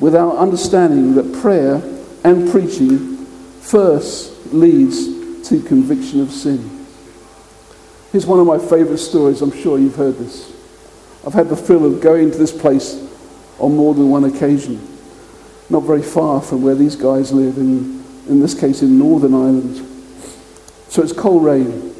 without 0.00 0.36
understanding 0.36 1.14
that 1.14 1.40
prayer 1.40 1.82
and 2.24 2.50
preaching 2.50 3.24
first 3.60 4.52
leads 4.52 5.48
to 5.48 5.62
conviction 5.62 6.20
of 6.20 6.30
sin. 6.30 6.86
Here's 8.12 8.26
one 8.26 8.38
of 8.38 8.46
my 8.46 8.58
favorite 8.58 8.98
stories. 8.98 9.40
I'm 9.40 9.52
sure 9.52 9.78
you've 9.78 9.96
heard 9.96 10.18
this. 10.18 10.52
I've 11.26 11.32
had 11.32 11.48
the 11.48 11.56
thrill 11.56 11.86
of 11.86 12.00
going 12.02 12.30
to 12.30 12.36
this 12.36 12.52
place 12.52 13.00
on 13.58 13.76
more 13.76 13.94
than 13.94 14.10
one 14.10 14.24
occasion. 14.24 14.86
Not 15.70 15.84
very 15.84 16.02
far 16.02 16.42
from 16.42 16.62
where 16.62 16.74
these 16.74 16.96
guys 16.96 17.32
live, 17.32 17.56
in, 17.56 18.04
in 18.28 18.40
this 18.40 18.58
case 18.58 18.82
in 18.82 18.98
Northern 18.98 19.32
Ireland. 19.32 19.76
So 20.88 21.02
it's 21.02 21.12
Coleraine. 21.12 21.94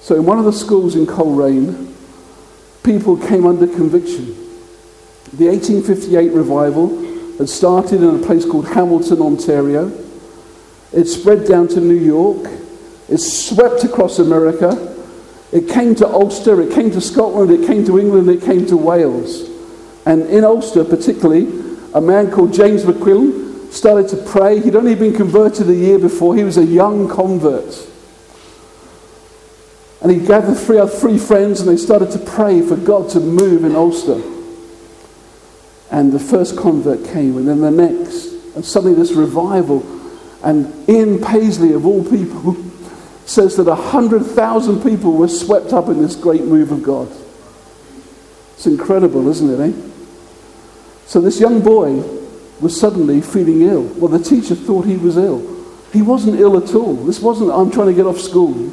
So 0.00 0.14
in 0.14 0.24
one 0.24 0.38
of 0.38 0.44
the 0.44 0.52
schools 0.52 0.94
in 0.94 1.06
Coleraine, 1.06 1.95
people 2.86 3.16
came 3.16 3.44
under 3.44 3.66
conviction. 3.66 4.26
The 5.34 5.48
1858 5.48 6.32
revival 6.32 6.96
had 7.36 7.48
started 7.48 8.00
in 8.00 8.22
a 8.22 8.24
place 8.24 8.44
called 8.44 8.68
Hamilton, 8.68 9.20
Ontario. 9.20 9.88
It 10.92 11.06
spread 11.06 11.46
down 11.46 11.66
to 11.68 11.80
New 11.80 11.98
York. 11.98 12.48
It 13.08 13.18
swept 13.18 13.82
across 13.82 14.20
America. 14.20 14.94
It 15.52 15.68
came 15.68 15.96
to 15.96 16.06
Ulster, 16.08 16.60
it 16.62 16.72
came 16.72 16.90
to 16.92 17.00
Scotland, 17.00 17.50
it 17.50 17.66
came 17.66 17.84
to 17.86 17.98
England, 17.98 18.30
it 18.30 18.42
came 18.42 18.66
to 18.66 18.76
Wales. 18.76 19.50
And 20.06 20.22
in 20.26 20.44
Ulster, 20.44 20.84
particularly, 20.84 21.48
a 21.92 22.00
man 22.00 22.30
called 22.30 22.54
James 22.54 22.84
McQuilkin 22.84 23.72
started 23.72 24.08
to 24.10 24.16
pray. 24.16 24.60
He'd 24.60 24.76
only 24.76 24.94
been 24.94 25.14
converted 25.14 25.68
a 25.68 25.74
year 25.74 25.98
before, 25.98 26.36
he 26.36 26.44
was 26.44 26.56
a 26.56 26.64
young 26.64 27.08
convert. 27.08 27.95
And 30.02 30.10
he 30.10 30.18
gathered 30.26 30.56
three, 30.56 30.86
three 30.86 31.18
friends 31.18 31.60
and 31.60 31.68
they 31.68 31.76
started 31.76 32.10
to 32.12 32.18
pray 32.18 32.60
for 32.60 32.76
God 32.76 33.10
to 33.10 33.20
move 33.20 33.64
in 33.64 33.74
Ulster. 33.74 34.20
And 35.90 36.12
the 36.12 36.18
first 36.18 36.58
convert 36.58 37.04
came, 37.04 37.36
and 37.36 37.46
then 37.46 37.60
the 37.60 37.70
next. 37.70 38.26
And 38.56 38.64
suddenly, 38.64 38.94
this 38.94 39.12
revival. 39.12 39.84
And 40.42 40.88
Ian 40.88 41.22
Paisley, 41.22 41.72
of 41.72 41.86
all 41.86 42.02
people, 42.04 42.56
says 43.24 43.56
that 43.56 43.66
100,000 43.66 44.82
people 44.82 45.12
were 45.12 45.28
swept 45.28 45.72
up 45.72 45.88
in 45.88 46.02
this 46.02 46.16
great 46.16 46.42
move 46.42 46.72
of 46.72 46.82
God. 46.82 47.08
It's 48.54 48.66
incredible, 48.66 49.28
isn't 49.28 49.60
it, 49.60 49.60
eh? 49.60 49.90
So 51.06 51.20
this 51.20 51.38
young 51.40 51.60
boy 51.60 52.02
was 52.60 52.78
suddenly 52.78 53.20
feeling 53.20 53.62
ill. 53.62 53.82
Well, 53.82 54.08
the 54.08 54.18
teacher 54.18 54.54
thought 54.54 54.86
he 54.86 54.96
was 54.96 55.16
ill. 55.16 55.54
He 55.92 56.02
wasn't 56.02 56.40
ill 56.40 56.56
at 56.56 56.74
all. 56.74 56.94
This 56.94 57.20
wasn't, 57.20 57.50
I'm 57.50 57.70
trying 57.70 57.88
to 57.88 57.94
get 57.94 58.06
off 58.06 58.18
school. 58.18 58.72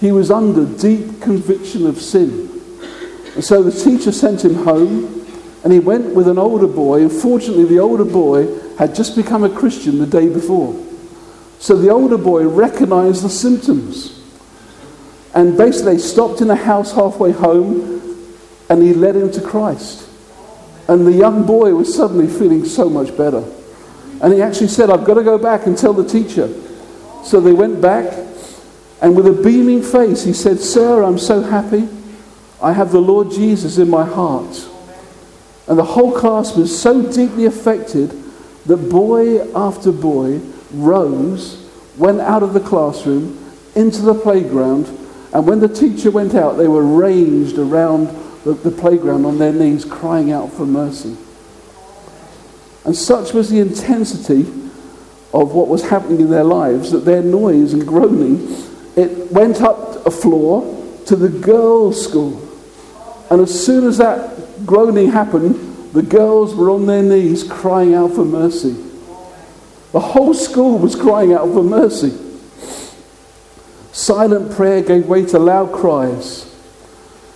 He 0.00 0.12
was 0.12 0.30
under 0.30 0.66
deep 0.78 1.22
conviction 1.22 1.86
of 1.86 2.00
sin. 2.00 2.50
And 3.34 3.44
so 3.44 3.62
the 3.62 3.72
teacher 3.72 4.12
sent 4.12 4.44
him 4.44 4.54
home, 4.54 5.26
and 5.64 5.72
he 5.72 5.80
went 5.80 6.14
with 6.14 6.28
an 6.28 6.38
older 6.38 6.66
boy. 6.66 7.02
Unfortunately, 7.02 7.64
the 7.64 7.78
older 7.78 8.04
boy 8.04 8.46
had 8.76 8.94
just 8.94 9.16
become 9.16 9.44
a 9.44 9.50
Christian 9.50 9.98
the 9.98 10.06
day 10.06 10.28
before. 10.28 10.74
So 11.58 11.76
the 11.76 11.90
older 11.90 12.18
boy 12.18 12.46
recognized 12.46 13.24
the 13.24 13.30
symptoms. 13.30 14.12
And 15.34 15.56
basically, 15.56 15.94
they 15.94 15.98
stopped 15.98 16.40
in 16.40 16.50
a 16.50 16.56
house 16.56 16.92
halfway 16.92 17.32
home, 17.32 18.28
and 18.68 18.82
he 18.82 18.94
led 18.94 19.16
him 19.16 19.30
to 19.32 19.40
Christ. 19.40 20.08
And 20.88 21.06
the 21.06 21.12
young 21.12 21.44
boy 21.44 21.74
was 21.74 21.94
suddenly 21.94 22.26
feeling 22.26 22.64
so 22.64 22.88
much 22.88 23.16
better. 23.16 23.44
And 24.22 24.32
he 24.32 24.40
actually 24.40 24.68
said, 24.68 24.88
I've 24.88 25.04
got 25.04 25.14
to 25.14 25.24
go 25.24 25.36
back 25.36 25.66
and 25.66 25.76
tell 25.76 25.92
the 25.92 26.08
teacher. 26.08 26.48
So 27.24 27.40
they 27.40 27.52
went 27.52 27.80
back, 27.80 28.12
and 29.00 29.14
with 29.14 29.26
a 29.26 29.42
beaming 29.42 29.82
face, 29.82 30.24
he 30.24 30.32
said, 30.32 30.58
Sir, 30.58 31.02
I'm 31.02 31.18
so 31.18 31.42
happy. 31.42 31.88
I 32.62 32.72
have 32.72 32.92
the 32.92 33.00
Lord 33.00 33.30
Jesus 33.30 33.78
in 33.78 33.90
my 33.90 34.04
heart. 34.04 34.68
And 35.68 35.78
the 35.78 35.84
whole 35.84 36.12
class 36.12 36.56
was 36.56 36.76
so 36.76 37.02
deeply 37.12 37.44
affected 37.44 38.10
that 38.66 38.76
boy 38.76 39.52
after 39.54 39.92
boy 39.92 40.40
rose, 40.72 41.68
went 41.96 42.20
out 42.20 42.42
of 42.42 42.54
the 42.54 42.60
classroom, 42.60 43.42
into 43.74 44.00
the 44.02 44.14
playground, 44.14 44.86
and 45.32 45.46
when 45.46 45.60
the 45.60 45.68
teacher 45.68 46.10
went 46.10 46.34
out, 46.34 46.56
they 46.56 46.68
were 46.68 46.82
ranged 46.82 47.58
around 47.58 48.06
the, 48.44 48.54
the 48.54 48.70
playground 48.70 49.26
on 49.26 49.38
their 49.38 49.52
knees, 49.52 49.84
crying 49.84 50.32
out 50.32 50.50
for 50.52 50.64
mercy. 50.64 51.16
And 52.84 52.96
such 52.96 53.34
was 53.34 53.50
the 53.50 53.58
intensity 53.58 54.42
of 55.34 55.52
what 55.52 55.68
was 55.68 55.90
happening 55.90 56.20
in 56.20 56.30
their 56.30 56.44
lives 56.44 56.92
that 56.92 57.04
their 57.04 57.22
noise 57.22 57.74
and 57.74 57.86
groaning, 57.86 58.46
it 58.96 59.30
went 59.30 59.60
up 59.60 60.06
a 60.06 60.10
floor 60.10 60.72
to 61.06 61.16
the 61.16 61.28
girls' 61.28 62.02
school. 62.02 62.42
And 63.30 63.40
as 63.40 63.64
soon 63.64 63.86
as 63.86 63.98
that 63.98 64.64
groaning 64.66 65.10
happened, 65.10 65.92
the 65.92 66.02
girls 66.02 66.54
were 66.54 66.70
on 66.70 66.86
their 66.86 67.02
knees 67.02 67.44
crying 67.44 67.94
out 67.94 68.12
for 68.12 68.24
mercy. 68.24 68.72
The 69.92 70.00
whole 70.00 70.34
school 70.34 70.78
was 70.78 70.94
crying 70.94 71.32
out 71.32 71.48
for 71.52 71.62
mercy. 71.62 72.16
Silent 73.92 74.52
prayer 74.52 74.82
gave 74.82 75.06
way 75.06 75.24
to 75.26 75.38
loud 75.38 75.72
cries, 75.72 76.54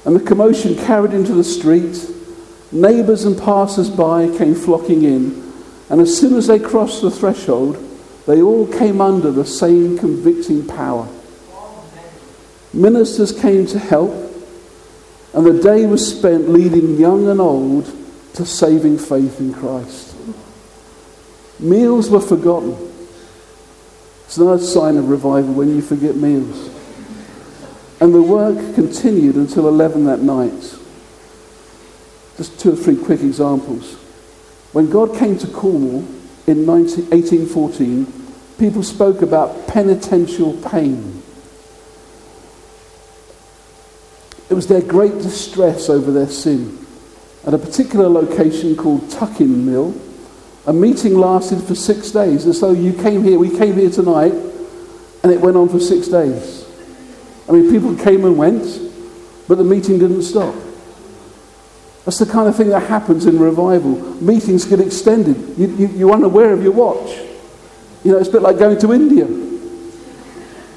and 0.05 0.15
the 0.15 0.21
commotion 0.21 0.77
carried 0.77 1.15
into 1.15 1.33
the 1.33 1.45
street. 1.45 2.07
Neighbours 2.73 3.25
and 3.25 3.37
passers 3.39 3.91
by 3.91 4.29
came 4.37 4.55
flocking 4.55 5.03
in, 5.03 5.53
and 5.89 6.01
as 6.01 6.17
soon 6.17 6.37
as 6.37 6.47
they 6.47 6.59
crossed 6.59 7.03
the 7.03 7.11
threshold, 7.11 7.77
they 8.27 8.41
all 8.41 8.67
came 8.67 9.01
under 9.01 9.31
the 9.31 9.45
same 9.45 9.99
convicting 9.99 10.67
power. 10.67 11.09
Ministers 12.73 13.33
came 13.33 13.67
to 13.67 13.79
help, 13.79 14.13
and 15.35 15.47
the 15.47 15.61
day 15.63 15.87
was 15.87 16.17
spent 16.17 16.49
leading 16.49 16.99
young 16.99 17.29
and 17.29 17.41
old 17.41 17.87
to 18.35 18.47
saving 18.47 18.99
faith 18.99 19.41
in 19.41 19.53
Christ. 19.53 20.17
Meals 21.59 22.09
were 22.09 22.21
forgotten. 22.21 22.77
It's 24.25 24.37
another 24.37 24.63
sign 24.63 24.97
of 24.97 25.09
revival 25.09 25.53
when 25.53 25.75
you 25.75 25.83
forget 25.83 26.17
meals. 26.17 26.71
And 28.01 28.15
the 28.15 28.23
work 28.23 28.57
continued 28.75 29.35
until 29.35 29.69
11 29.69 30.05
that 30.05 30.21
night. 30.21 30.79
Just 32.37 32.59
two 32.59 32.73
or 32.73 32.77
three 32.77 32.97
quick 32.97 33.21
examples. 33.21 33.95
When 34.73 34.89
God 34.89 35.17
came 35.17 35.37
to 35.39 35.47
Cornwall 35.49 36.07
in 36.47 36.65
19, 36.65 37.11
1814, 37.11 38.07
people 38.59 38.83
spoke 38.83 39.21
about 39.21 39.67
penitential 39.67 40.55
pain. 40.63 41.20
It 44.51 44.55
was 44.55 44.67
their 44.67 44.83
great 44.83 45.15
distress 45.15 45.89
over 45.89 46.11
their 46.11 46.29
sin. 46.29 46.85
At 47.47 47.55
a 47.55 47.59
particular 47.59 48.09
location 48.09 48.77
called 48.77 49.03
Tuckingmill, 49.03 49.99
a 50.67 50.73
meeting 50.73 51.15
lasted 51.15 51.63
for 51.63 51.75
six 51.75 52.11
days, 52.11 52.45
And 52.45 52.55
so 52.55 52.73
you 52.73 52.93
came 52.93 53.23
here, 53.23 53.39
we 53.39 53.57
came 53.57 53.77
here 53.77 53.91
tonight, 53.91 54.33
and 55.23 55.33
it 55.33 55.41
went 55.41 55.57
on 55.57 55.69
for 55.69 55.81
six 55.81 56.09
days. 56.09 56.67
I 57.49 57.53
mean, 57.53 57.71
people 57.71 57.97
came 57.97 58.25
and 58.25 58.37
went, 58.37 58.65
but 59.49 59.57
the 59.57 59.65
meeting 59.65 59.99
didn't 59.99 60.23
stop. 60.23 60.55
That's 62.05 62.19
the 62.19 62.27
kind 62.27 62.49
of 62.49 62.57
thing 62.57 62.69
that 62.71 62.81
happens 62.81 63.27
in 63.27 63.39
revival. 63.39 63.93
Meetings 64.23 64.65
get 64.65 64.81
extended. 64.81 65.37
You, 65.59 65.69
you, 65.77 65.87
you're 65.89 66.13
unaware 66.13 66.53
of 66.53 66.63
your 66.63 66.73
watch. 66.73 67.11
You 68.05 68.13
know, 68.13 68.19
it's 68.19 68.29
a 68.29 68.33
bit 68.33 68.43
like 68.43 68.59
going 68.59 68.79
to 68.79 68.93
India. 68.93 69.27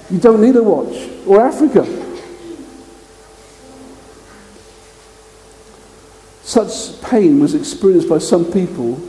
You 0.10 0.20
don't 0.20 0.42
need 0.42 0.56
a 0.56 0.64
watch. 0.64 1.10
Or 1.26 1.42
Africa. 1.42 2.03
Such 6.54 7.02
pain 7.02 7.40
was 7.40 7.56
experienced 7.56 8.08
by 8.08 8.20
some 8.20 8.46
people 8.46 9.02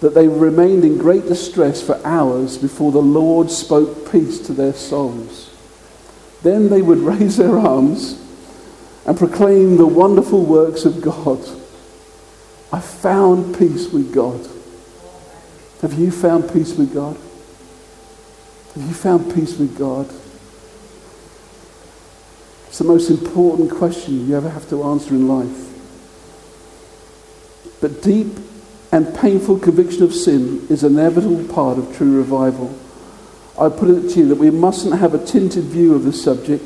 that 0.00 0.14
they 0.14 0.26
remained 0.26 0.82
in 0.82 0.96
great 0.96 1.26
distress 1.26 1.82
for 1.82 2.00
hours 2.06 2.56
before 2.56 2.90
the 2.90 3.02
Lord 3.02 3.50
spoke 3.50 4.10
peace 4.10 4.38
to 4.46 4.54
their 4.54 4.72
souls. 4.72 5.54
Then 6.42 6.70
they 6.70 6.80
would 6.80 6.98
raise 7.00 7.36
their 7.36 7.58
arms 7.58 8.18
and 9.04 9.18
proclaim 9.18 9.76
the 9.76 9.84
wonderful 9.84 10.42
works 10.42 10.86
of 10.86 11.02
God. 11.02 11.40
I 12.72 12.80
found 12.80 13.58
peace 13.58 13.92
with 13.92 14.14
God. 14.14 14.40
Have 15.82 15.98
you 15.98 16.10
found 16.10 16.50
peace 16.50 16.74
with 16.76 16.94
God? 16.94 17.14
Have 18.74 18.88
you 18.88 18.94
found 18.94 19.34
peace 19.34 19.58
with 19.58 19.76
God? 19.76 20.06
It's 22.68 22.78
the 22.78 22.84
most 22.84 23.10
important 23.10 23.70
question 23.70 24.26
you 24.26 24.34
ever 24.34 24.48
have 24.48 24.66
to 24.70 24.82
answer 24.84 25.10
in 25.10 25.28
life. 25.28 25.69
But 27.80 28.02
deep 28.02 28.38
and 28.92 29.14
painful 29.16 29.60
conviction 29.60 30.02
of 30.02 30.14
sin 30.14 30.66
is 30.68 30.82
an 30.82 30.98
inevitable 30.98 31.44
part 31.52 31.78
of 31.78 31.96
true 31.96 32.16
revival. 32.16 32.76
I 33.58 33.68
put 33.68 33.90
it 33.90 34.10
to 34.10 34.20
you 34.20 34.28
that 34.28 34.36
we 34.36 34.50
mustn't 34.50 34.98
have 34.98 35.14
a 35.14 35.24
tinted 35.24 35.64
view 35.64 35.94
of 35.94 36.04
the 36.04 36.12
subject, 36.12 36.64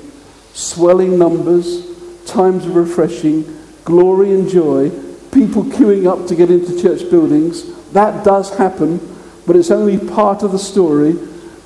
swelling 0.55 1.18
numbers, 1.18 1.85
times 2.24 2.64
of 2.66 2.77
refreshing, 2.77 3.44
glory 3.85 4.33
and 4.33 4.48
joy, 4.48 4.90
people 5.31 5.64
queuing 5.64 6.07
up 6.07 6.27
to 6.29 6.35
get 6.35 6.50
into 6.50 6.81
church 6.81 7.09
buildings. 7.11 7.90
That 7.92 8.24
does 8.24 8.57
happen, 8.57 9.00
but 9.46 9.57
it's 9.57 9.70
only 9.70 9.98
part 9.98 10.42
of 10.42 10.53
the 10.53 10.59
story 10.59 11.16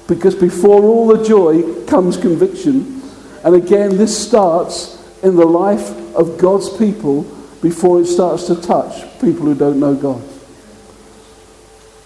because 0.08 0.34
before 0.34 0.82
all 0.82 1.06
the 1.06 1.22
joy 1.22 1.84
comes 1.84 2.16
conviction. 2.16 3.02
And 3.44 3.54
again, 3.54 3.96
this 3.96 4.26
starts 4.26 4.96
in 5.22 5.36
the 5.36 5.46
life 5.46 5.90
of 6.14 6.38
God's 6.38 6.70
people 6.76 7.24
before 7.60 8.00
it 8.00 8.06
starts 8.06 8.46
to 8.46 8.54
touch 8.54 9.02
people 9.20 9.46
who 9.46 9.54
don't 9.54 9.80
know 9.80 9.94
God. 9.94 10.22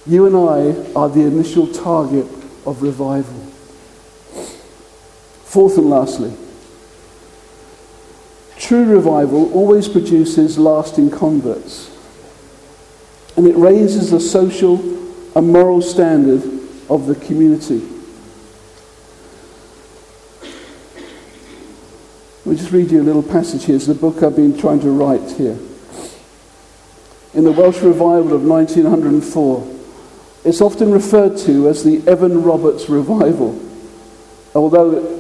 You 0.06 0.26
and 0.26 0.34
I 0.34 0.92
are 0.94 1.08
the 1.08 1.20
initial 1.20 1.66
target 1.66 2.26
of 2.66 2.82
revival. 2.82 3.40
Fourth 5.44 5.76
and 5.76 5.90
lastly, 5.90 6.34
true 8.56 8.84
revival 8.84 9.52
always 9.52 9.88
produces 9.88 10.58
lasting 10.58 11.10
converts. 11.10 11.90
And 13.36 13.46
it 13.46 13.56
raises 13.56 14.10
the 14.10 14.20
social 14.20 14.78
and 15.36 15.48
moral 15.48 15.82
standard 15.82 16.42
of 16.88 17.06
the 17.06 17.14
community. 17.14 17.91
Me 22.52 22.58
just 22.58 22.70
read 22.70 22.90
you 22.90 23.00
a 23.00 23.02
little 23.02 23.22
passage 23.22 23.64
here. 23.64 23.76
It's 23.76 23.86
the 23.86 23.94
book 23.94 24.22
I've 24.22 24.36
been 24.36 24.54
trying 24.54 24.80
to 24.80 24.90
write 24.90 25.26
here. 25.38 25.58
In 27.32 27.44
the 27.44 27.50
Welsh 27.50 27.80
revival 27.80 28.34
of 28.34 28.42
1904, 28.42 29.66
it's 30.44 30.60
often 30.60 30.92
referred 30.92 31.38
to 31.46 31.66
as 31.70 31.82
the 31.82 32.06
Evan 32.06 32.42
Roberts 32.42 32.90
revival, 32.90 33.58
although 34.54 35.18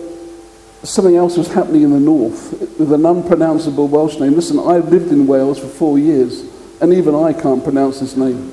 something 0.82 1.16
else 1.16 1.38
was 1.38 1.50
happening 1.50 1.84
in 1.84 1.92
the 1.92 2.00
north 2.00 2.52
with 2.78 2.92
an 2.92 3.06
unpronounceable 3.06 3.88
Welsh 3.88 4.18
name. 4.18 4.34
Listen, 4.34 4.58
I've 4.58 4.90
lived 4.90 5.10
in 5.10 5.26
Wales 5.26 5.58
for 5.58 5.68
four 5.68 5.98
years, 5.98 6.44
and 6.82 6.92
even 6.92 7.14
I 7.14 7.32
can't 7.32 7.64
pronounce 7.64 8.00
this 8.00 8.14
name. 8.14 8.52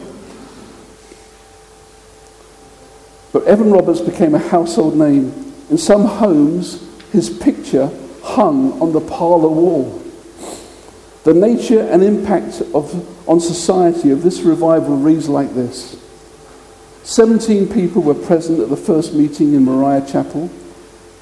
But 3.33 3.43
Evan 3.43 3.71
Roberts 3.71 3.99
became 3.99 4.35
a 4.35 4.39
household 4.39 4.95
name. 4.95 5.53
In 5.69 5.77
some 5.77 6.05
homes, 6.05 6.81
his 7.11 7.29
picture 7.29 7.91
hung 8.35 8.79
on 8.81 8.93
the 8.93 9.01
parlour 9.01 9.49
wall. 9.49 10.03
The 11.23 11.33
nature 11.33 11.81
and 11.81 12.03
impact 12.03 12.61
of, 12.73 13.29
on 13.29 13.39
society 13.39 14.11
of 14.11 14.23
this 14.23 14.41
revival 14.41 14.97
reads 14.97 15.27
like 15.27 15.53
this 15.53 15.97
17 17.03 17.71
people 17.73 18.01
were 18.01 18.13
present 18.13 18.59
at 18.59 18.69
the 18.69 18.77
first 18.77 19.13
meeting 19.13 19.53
in 19.53 19.65
Moriah 19.65 20.05
Chapel, 20.05 20.49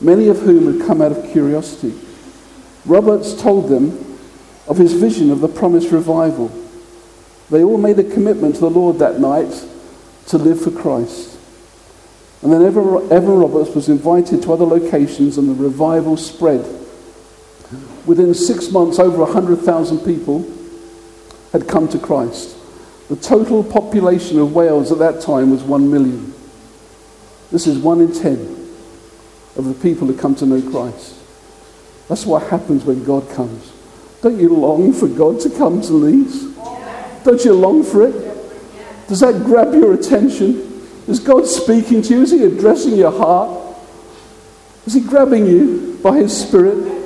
many 0.01 0.27
of 0.27 0.39
whom 0.39 0.77
had 0.77 0.87
come 0.87 1.01
out 1.01 1.11
of 1.11 1.31
curiosity. 1.31 1.97
Roberts 2.85 3.33
told 3.33 3.69
them 3.69 4.19
of 4.67 4.77
his 4.77 4.93
vision 4.93 5.31
of 5.31 5.39
the 5.39 5.47
promised 5.47 5.91
revival. 5.91 6.51
They 7.49 7.63
all 7.63 7.77
made 7.77 7.97
a 7.99 8.03
commitment 8.03 8.55
to 8.55 8.61
the 8.61 8.69
Lord 8.69 8.99
that 8.99 9.19
night 9.19 9.65
to 10.27 10.37
live 10.37 10.61
for 10.61 10.71
Christ. 10.71 11.37
And 12.41 12.51
then 12.53 12.61
Evan, 12.61 13.39
Roberts 13.39 13.73
was 13.73 13.89
invited 13.89 14.43
to 14.43 14.53
other 14.53 14.65
locations 14.65 15.37
and 15.37 15.49
the 15.49 15.53
revival 15.53 16.17
spread. 16.17 16.65
Within 18.07 18.33
six 18.33 18.71
months, 18.71 18.97
over 18.97 19.17
100,000 19.17 19.99
people 19.99 20.49
had 21.51 21.67
come 21.67 21.87
to 21.89 21.99
Christ. 21.99 22.57
The 23.09 23.17
total 23.17 23.63
population 23.63 24.39
of 24.39 24.53
Wales 24.53 24.91
at 24.91 24.97
that 24.99 25.21
time 25.21 25.51
was 25.51 25.61
1 25.61 25.91
million. 25.91 26.33
This 27.51 27.67
is 27.67 27.77
one 27.77 28.01
in 28.01 28.11
ten 28.13 28.39
of 29.55 29.65
the 29.65 29.73
people 29.81 30.07
who 30.07 30.17
come 30.17 30.35
to 30.35 30.45
know 30.45 30.61
Christ. 30.69 31.15
That's 32.09 32.25
what 32.25 32.49
happens 32.49 32.83
when 32.83 33.03
God 33.03 33.29
comes. 33.31 33.71
Don't 34.21 34.39
you 34.39 34.49
long 34.49 34.91
for 34.91 35.07
God 35.07 35.39
to 35.41 35.49
come 35.49 35.81
to 35.83 36.05
these? 36.05 36.53
Don't 37.23 37.43
you 37.45 37.53
long 37.53 37.83
for 37.83 38.07
it? 38.07 38.13
Does 39.07 39.21
that 39.21 39.45
grab 39.45 39.73
your 39.73 39.93
attention? 39.93 40.85
Is 41.07 41.19
God 41.19 41.47
speaking 41.47 42.01
to 42.03 42.15
you? 42.15 42.21
Is 42.23 42.31
He 42.31 42.43
addressing 42.43 42.95
your 42.95 43.11
heart? 43.11 43.77
Is 44.85 44.93
He 44.93 45.01
grabbing 45.01 45.45
you 45.45 45.99
by 46.03 46.17
His 46.17 46.35
Spirit 46.35 46.96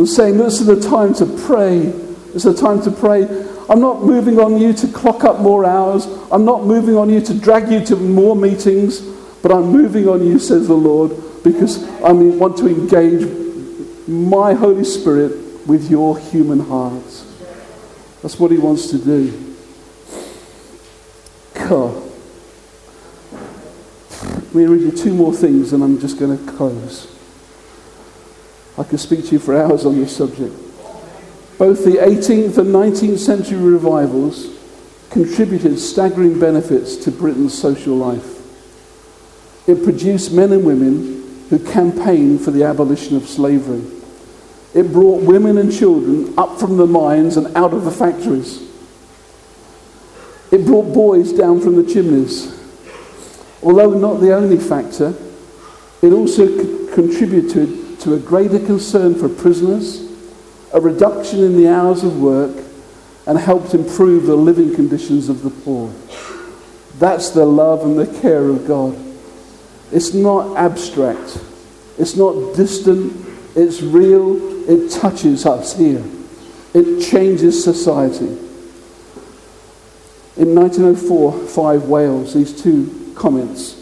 and 0.00 0.08
saying, 0.08 0.38
This 0.38 0.62
is 0.62 0.66
the 0.66 0.80
time 0.80 1.12
to 1.12 1.26
pray? 1.26 1.76
It's 2.34 2.44
the 2.44 2.54
time 2.54 2.80
to 2.82 2.90
pray. 2.90 3.24
I'm 3.68 3.82
not 3.82 4.02
moving 4.02 4.40
on 4.40 4.58
you 4.58 4.72
to 4.72 4.88
clock 4.88 5.24
up 5.24 5.40
more 5.40 5.66
hours. 5.66 6.06
I'm 6.32 6.46
not 6.46 6.64
moving 6.64 6.96
on 6.96 7.10
you 7.10 7.20
to 7.20 7.38
drag 7.38 7.70
you 7.70 7.84
to 7.84 7.96
more 7.96 8.34
meetings, 8.34 9.00
but 9.42 9.52
I'm 9.52 9.66
moving 9.66 10.08
on 10.08 10.26
you, 10.26 10.38
says 10.38 10.68
the 10.68 10.74
Lord, 10.74 11.12
because 11.44 11.84
I 12.00 12.12
want 12.12 12.56
to 12.58 12.66
engage 12.68 13.28
my 14.08 14.54
Holy 14.54 14.84
Spirit 14.84 15.66
with 15.66 15.90
your 15.90 16.18
human 16.18 16.60
hearts. 16.60 17.26
That's 18.22 18.40
what 18.40 18.50
He 18.50 18.56
wants 18.56 18.86
to 18.92 18.98
do. 18.98 19.54
God. 21.52 22.10
Let 24.22 24.54
me 24.54 24.64
read 24.64 24.80
you 24.80 24.92
two 24.92 25.12
more 25.12 25.34
things 25.34 25.74
and 25.74 25.84
I'm 25.84 26.00
just 26.00 26.18
going 26.18 26.38
to 26.38 26.52
close. 26.52 27.19
I 28.80 28.84
could 28.84 28.98
speak 28.98 29.26
to 29.26 29.32
you 29.32 29.38
for 29.38 29.54
hours 29.54 29.84
on 29.84 29.96
this 29.96 30.16
subject. 30.16 30.54
Both 31.58 31.84
the 31.84 31.98
18th 31.98 32.56
and 32.56 32.74
19th 32.74 33.18
century 33.18 33.58
revivals 33.58 34.58
contributed 35.10 35.78
staggering 35.78 36.40
benefits 36.40 36.96
to 37.04 37.10
Britain's 37.10 37.52
social 37.56 37.94
life. 37.94 38.38
It 39.68 39.84
produced 39.84 40.32
men 40.32 40.52
and 40.52 40.64
women 40.64 41.46
who 41.50 41.58
campaigned 41.58 42.40
for 42.40 42.52
the 42.52 42.64
abolition 42.64 43.18
of 43.18 43.28
slavery. 43.28 43.84
It 44.72 44.90
brought 44.94 45.24
women 45.24 45.58
and 45.58 45.70
children 45.70 46.32
up 46.38 46.58
from 46.58 46.78
the 46.78 46.86
mines 46.86 47.36
and 47.36 47.54
out 47.54 47.74
of 47.74 47.84
the 47.84 47.90
factories. 47.90 48.62
It 50.50 50.64
brought 50.64 50.94
boys 50.94 51.34
down 51.34 51.60
from 51.60 51.76
the 51.76 51.92
chimneys. 51.92 52.58
Although 53.62 53.90
not 53.98 54.20
the 54.20 54.34
only 54.34 54.56
factor, 54.56 55.12
it 56.00 56.14
also 56.14 56.46
c- 56.46 56.94
contributed 56.94 57.79
to 58.00 58.14
a 58.14 58.18
greater 58.18 58.58
concern 58.58 59.14
for 59.14 59.28
prisoners, 59.28 60.10
a 60.72 60.80
reduction 60.80 61.40
in 61.40 61.56
the 61.56 61.68
hours 61.68 62.02
of 62.02 62.20
work, 62.20 62.64
and 63.26 63.38
helped 63.38 63.74
improve 63.74 64.26
the 64.26 64.34
living 64.34 64.74
conditions 64.74 65.28
of 65.28 65.42
the 65.42 65.50
poor. 65.50 65.92
That's 66.98 67.30
the 67.30 67.44
love 67.44 67.82
and 67.82 67.98
the 67.98 68.20
care 68.20 68.48
of 68.48 68.66
God. 68.66 68.98
It's 69.92 70.14
not 70.14 70.56
abstract, 70.56 71.38
it's 71.98 72.16
not 72.16 72.56
distant, 72.56 73.12
it's 73.54 73.82
real, 73.82 74.68
it 74.68 74.90
touches 74.90 75.44
us 75.46 75.76
here, 75.76 76.04
it 76.72 77.02
changes 77.02 77.62
society. 77.62 78.38
In 80.36 80.54
1904, 80.54 81.48
5 81.48 81.88
Wales, 81.88 82.34
these 82.34 82.62
two 82.62 83.12
comments. 83.14 83.76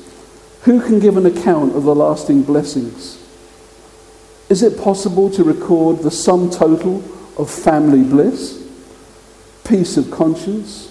Who 0.62 0.81
can 0.81 0.98
give 0.98 1.16
an 1.16 1.26
account 1.26 1.76
of 1.76 1.85
the 1.85 1.94
lasting 1.94 2.42
blessings? 2.42 3.17
Is 4.48 4.62
it 4.62 4.80
possible 4.80 5.28
to 5.30 5.44
record 5.44 5.98
the 5.98 6.11
sum 6.11 6.50
total 6.50 7.02
of 7.37 7.50
family 7.50 8.02
bliss, 8.02 8.66
peace 9.64 9.98
of 9.98 10.11
conscience, 10.11 10.90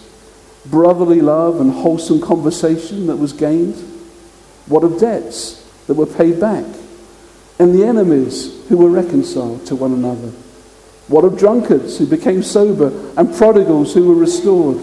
brotherly 0.67 1.21
love, 1.21 1.59
and 1.59 1.71
wholesome 1.71 2.21
conversation 2.21 3.07
that 3.07 3.15
was 3.15 3.33
gained? 3.33 3.75
What 4.67 4.83
of 4.83 4.99
debts 4.99 5.63
that 5.87 5.95
were 5.95 6.05
paid 6.05 6.39
back? 6.39 6.65
And 7.57 7.73
the 7.73 7.83
enemies 7.83 8.63
who 8.69 8.77
were 8.77 8.89
reconciled 8.89 9.65
to 9.65 9.75
one 9.75 9.93
another? 9.93 10.31
What 11.07 11.25
of 11.25 11.39
drunkards 11.39 11.97
who 11.97 12.05
became 12.05 12.43
sober 12.43 12.91
and 13.17 13.33
prodigals 13.33 13.95
who 13.95 14.07
were 14.07 14.15
restored? 14.15 14.77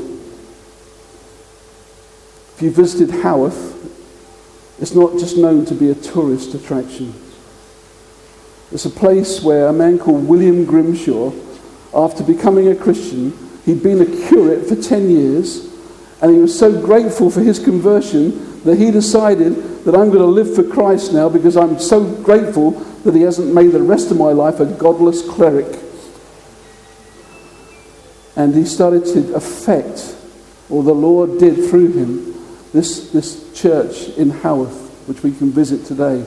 If 2.57 2.63
you 2.63 2.73
visited 2.73 3.11
Haworth, 3.11 3.73
it's 4.81 4.95
not 4.95 5.13
just 5.13 5.37
known 5.37 5.65
to 5.67 5.75
be 5.75 5.91
a 5.91 5.95
tourist 5.95 6.55
attraction. 6.55 7.15
It's 8.75 8.87
a 8.87 8.91
place 8.91 9.41
where 9.41 9.69
a 9.69 9.73
man 9.73 10.01
called 10.01 10.27
William 10.27 10.65
Grimshaw, 10.65 11.33
after 11.95 12.25
becoming 12.25 12.67
a 12.67 12.75
Christian, 12.75 13.33
he'd 13.65 13.85
been 13.85 14.01
a 14.01 14.29
curate 14.29 14.67
for 14.67 14.75
10 14.75 15.11
years, 15.11 15.73
and 16.21 16.35
he 16.35 16.41
was 16.41 16.59
so 16.59 16.83
grateful 16.83 17.31
for 17.31 17.41
his 17.41 17.61
conversion 17.61 18.65
that 18.65 18.77
he 18.77 18.91
decided 18.91 19.55
that 19.85 19.95
I'm 19.95 20.11
going 20.11 20.19
to 20.19 20.27
live 20.27 20.57
for 20.57 20.65
Christ 20.65 21.13
now 21.13 21.29
because 21.29 21.57
I'm 21.57 21.79
so 21.79 22.05
grateful 22.25 22.73
that 23.05 23.15
he 23.15 23.23
hasn't 23.23 23.55
made 23.55 23.71
the 23.71 23.81
rest 23.81 24.11
of 24.11 24.17
my 24.17 24.33
life 24.33 24.59
a 24.59 24.67
godless 24.67 25.23
cleric. 25.23 25.79
And 28.35 28.57
he 28.57 28.65
started 28.65 29.05
to 29.07 29.37
affect, 29.37 30.17
or 30.69 30.83
the 30.83 30.93
Lord 30.93 31.39
did 31.39 31.71
through 31.71 31.93
him, 31.93 32.35
this, 32.73 33.11
this 33.11 33.53
church 33.55 34.09
in 34.17 34.31
Haworth, 34.31 34.91
which 35.07 35.23
we 35.23 35.31
can 35.31 35.53
visit 35.53 35.87
today. 35.87 36.27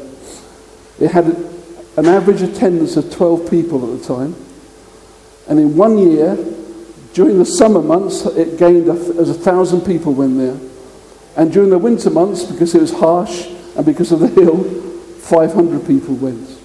It 0.97 1.12
had 1.12 1.57
an 1.97 2.05
average 2.05 2.41
attendance 2.41 2.95
of 2.95 3.12
12 3.12 3.49
people 3.49 3.93
at 3.93 3.99
the 3.99 4.07
time. 4.07 4.36
And 5.47 5.60
in 5.60 5.75
one 5.75 5.97
year, 5.97 6.36
during 7.13 7.39
the 7.39 7.45
summer 7.45 7.81
months, 7.81 8.25
it 8.25 8.57
gained 8.57 8.88
as 8.88 9.29
a 9.29 9.33
thousand 9.33 9.81
people 9.81 10.13
went 10.13 10.38
there. 10.38 10.57
And 11.36 11.51
during 11.51 11.69
the 11.69 11.77
winter 11.77 12.10
months, 12.10 12.43
because 12.43 12.73
it 12.73 12.81
was 12.81 12.93
harsh 12.93 13.47
and 13.75 13.86
because 13.86 14.12
of 14.12 14.19
the 14.19 14.27
hill, 14.27 14.63
500 14.63 15.86
people 15.86 16.15
went. 16.15 16.57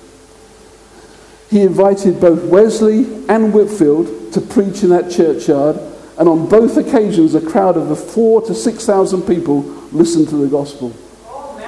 He 1.51 1.63
invited 1.63 2.21
both 2.21 2.45
Wesley 2.45 3.27
and 3.29 3.53
Whitefield 3.53 4.33
to 4.33 4.41
preach 4.41 4.83
in 4.83 4.91
that 4.91 5.11
churchyard 5.11 5.79
and 6.19 6.29
on 6.29 6.49
both 6.49 6.77
occasions, 6.77 7.35
a 7.35 7.41
crowd 7.41 7.77
of 7.77 7.89
the 7.89 7.97
four 7.97 8.43
to 8.43 8.55
six 8.55 8.85
thousand 8.85 9.23
people 9.23 9.63
listened 9.93 10.29
to 10.29 10.37
the 10.37 10.47
gospel. 10.47 10.93
Oh, 11.25 11.59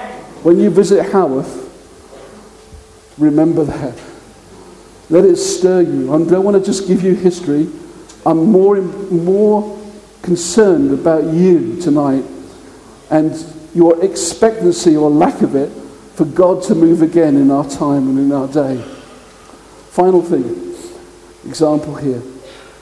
when 0.43 0.61
you 0.61 0.71
visit 0.71 1.11
Haworth, 1.11 1.64
remember 3.19 3.65
that. 3.65 4.01
Let 5.11 5.25
it 5.25 5.37
stir 5.37 5.83
you. 5.83 6.13
I 6.13 6.25
don't 6.25 6.45
want 6.45 6.57
to 6.57 6.65
just 6.65 6.87
give 6.87 7.03
you 7.03 7.15
history. 7.15 7.69
I'm 8.25 8.51
more, 8.51 8.81
more 8.81 9.79
concerned 10.23 10.93
about 10.93 11.33
you 11.33 11.81
tonight 11.81 12.25
and 13.11 13.33
your 13.75 14.03
expectancy 14.05 14.97
or 14.97 15.11
lack 15.11 15.43
of 15.43 15.55
it 15.55 15.71
for 16.15 16.25
God 16.25 16.63
to 16.65 16.75
move 16.75 17.03
again 17.03 17.37
in 17.37 17.51
our 17.51 17.69
time 17.69 18.09
and 18.09 18.19
in 18.19 18.33
our 18.33 18.49
day. 18.49 18.81
Final 19.91 20.23
thing, 20.23 20.75
example 21.47 21.95
here 21.97 22.23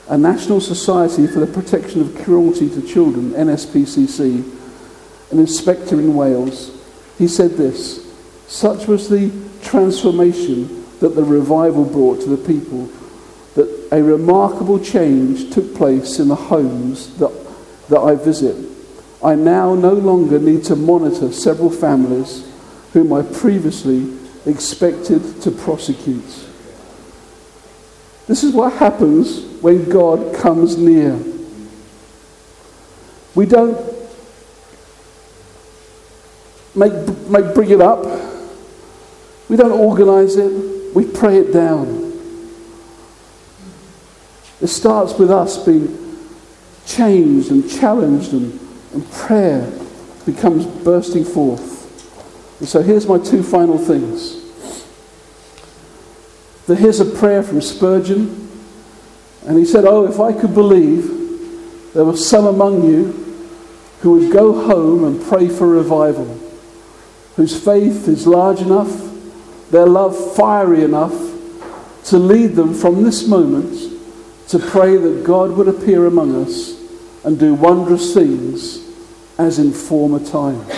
a 0.09 0.17
National 0.17 0.59
Society 0.59 1.27
for 1.27 1.39
the 1.39 1.47
Protection 1.47 2.01
of 2.01 2.15
Cruelty 2.23 2.69
to 2.69 2.81
Children, 2.81 3.31
NSPCC, 3.31 5.31
an 5.31 5.39
inspector 5.39 5.99
in 5.99 6.13
Wales, 6.13 6.71
he 7.17 7.27
said 7.27 7.51
this 7.51 8.05
Such 8.47 8.87
was 8.87 9.09
the 9.09 9.31
transformation 9.73 10.85
that 10.99 11.15
the 11.15 11.23
revival 11.23 11.83
brought 11.83 12.21
to 12.21 12.29
the 12.29 12.37
people 12.37 12.85
that 13.55 13.87
a 13.91 14.03
remarkable 14.03 14.79
change 14.79 15.51
took 15.51 15.73
place 15.73 16.19
in 16.19 16.27
the 16.27 16.35
homes 16.35 17.17
that, 17.17 17.31
that 17.89 17.99
I 17.99 18.13
visit. 18.13 18.55
I 19.23 19.33
now 19.33 19.73
no 19.73 19.93
longer 19.93 20.37
need 20.37 20.63
to 20.65 20.75
monitor 20.75 21.31
several 21.31 21.71
families 21.71 22.47
whom 22.93 23.13
I 23.13 23.23
previously 23.23 24.15
expected 24.45 25.41
to 25.41 25.49
prosecute. 25.49 26.47
This 28.27 28.43
is 28.43 28.53
what 28.53 28.73
happens 28.73 29.43
when 29.63 29.89
God 29.89 30.35
comes 30.35 30.77
near. 30.77 31.17
We 33.33 33.47
don't 33.47 33.75
make, 36.75 36.93
make, 37.27 37.55
bring 37.55 37.71
it 37.71 37.81
up. 37.81 38.32
We 39.49 39.57
don't 39.57 39.71
organize 39.71 40.35
it. 40.35 40.95
We 40.95 41.05
pray 41.05 41.37
it 41.37 41.51
down. 41.51 42.03
It 44.61 44.67
starts 44.67 45.13
with 45.19 45.29
us 45.29 45.57
being 45.63 45.99
changed 46.85 47.51
and 47.51 47.69
challenged 47.69 48.33
and, 48.33 48.59
and 48.93 49.11
prayer 49.11 49.71
becomes 50.25 50.65
bursting 50.65 51.25
forth. 51.25 52.59
And 52.59 52.69
so 52.69 52.81
here's 52.81 53.07
my 53.07 53.17
two 53.17 53.43
final 53.43 53.77
things. 53.77 54.41
That 56.67 56.77
here's 56.77 57.01
a 57.01 57.05
prayer 57.05 57.43
from 57.43 57.61
Spurgeon, 57.61 58.49
and 59.45 59.57
he 59.57 59.65
said, 59.65 59.83
Oh, 59.83 60.05
if 60.05 60.19
I 60.21 60.31
could 60.31 60.53
believe 60.53 61.93
there 61.93 62.05
were 62.05 62.15
some 62.15 62.45
among 62.45 62.83
you 62.83 63.07
who 63.99 64.11
would 64.11 64.31
go 64.31 64.65
home 64.65 65.03
and 65.03 65.21
pray 65.21 65.49
for 65.49 65.67
revival, 65.67 66.39
whose 67.35 67.61
faith 67.61 68.07
is 68.07 68.25
large 68.25 68.61
enough, 68.61 69.12
their 69.73 69.87
love 69.87 70.35
fiery 70.35 70.83
enough 70.83 71.11
to 72.03 72.19
lead 72.19 72.55
them 72.55 72.75
from 72.75 73.01
this 73.01 73.27
moment 73.27 73.73
to 74.47 74.59
pray 74.59 74.97
that 74.97 75.23
God 75.23 75.49
would 75.53 75.67
appear 75.67 76.05
among 76.05 76.43
us 76.45 76.79
and 77.23 77.39
do 77.39 77.55
wondrous 77.55 78.13
things 78.13 78.87
as 79.39 79.57
in 79.57 79.73
former 79.73 80.23
times. 80.23 80.69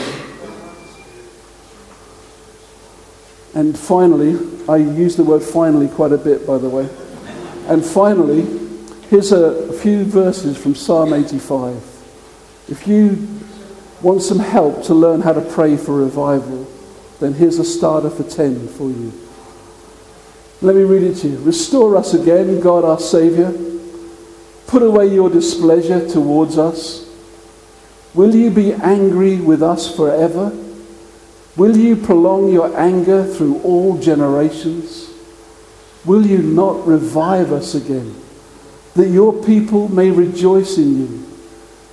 And 3.54 3.78
finally, 3.78 4.39
I 4.70 4.78
use 4.78 5.18
the 5.18 5.26
word 5.26 5.43
finally 5.43 5.89
quite 5.89 6.14
a 6.14 6.18
bit, 6.18 6.48
by 6.48 6.58
the 6.58 6.70
way. 6.70 6.88
And 7.68 7.84
finally, 7.84 8.43
here's 9.10 9.34
a 9.34 9.74
few 9.74 10.06
verses 10.06 10.58
from 10.58 10.74
Psalm 10.74 11.12
85. 11.12 11.76
If 12.70 12.88
you 12.88 13.28
want 14.02 14.22
some 14.22 14.39
help 14.39 14.84
to 14.86 14.93
learn 14.93 15.20
how 15.20 15.34
to 15.34 15.41
pray 15.41 15.76
for 15.76 15.98
revival, 15.98 16.72
then 17.20 17.34
here's 17.34 17.59
a 17.59 17.66
starter 17.66 18.09
for 18.09 18.24
10 18.24 18.68
for 18.70 18.89
you. 18.89 19.13
Let 20.61 20.76
me 20.76 20.84
read 20.84 21.03
it 21.03 21.16
to 21.18 21.30
you. 21.30 21.38
Restore 21.39 21.95
us 21.95 22.13
again, 22.13 22.59
God 22.59 22.84
our 22.84 22.99
Saviour. 22.99 23.53
Put 24.68 24.82
away 24.82 25.07
your 25.07 25.30
displeasure 25.30 26.07
towards 26.09 26.57
us. 26.57 27.05
Will 28.13 28.34
you 28.34 28.49
be 28.49 28.74
angry 28.74 29.38
with 29.38 29.61
us 29.61 29.93
forever? 29.93 30.51
Will 31.55 31.78
you 31.78 31.95
prolong 31.95 32.51
your 32.51 32.78
anger 32.78 33.24
through 33.24 33.61
all 33.61 33.97
generations? 33.97 35.09
Will 36.03 36.26
you 36.26 36.39
not 36.39 36.86
revive 36.86 37.51
us 37.51 37.76
again, 37.76 38.16
that 38.93 39.09
your 39.09 39.34
people 39.43 39.88
may 39.89 40.11
rejoice 40.11 40.78
in 40.78 40.99
you? 40.99 41.28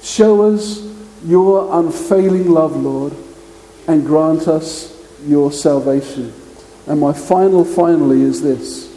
Show 0.02 0.42
us 0.52 0.86
your 1.24 1.68
unfailing 1.78 2.50
love, 2.50 2.76
Lord, 2.76 3.14
and 3.86 4.04
grant 4.04 4.48
us 4.48 4.91
your 5.24 5.52
salvation. 5.52 6.32
And 6.86 7.00
my 7.00 7.12
final, 7.12 7.64
finally, 7.64 8.22
is 8.22 8.42
this. 8.42 8.88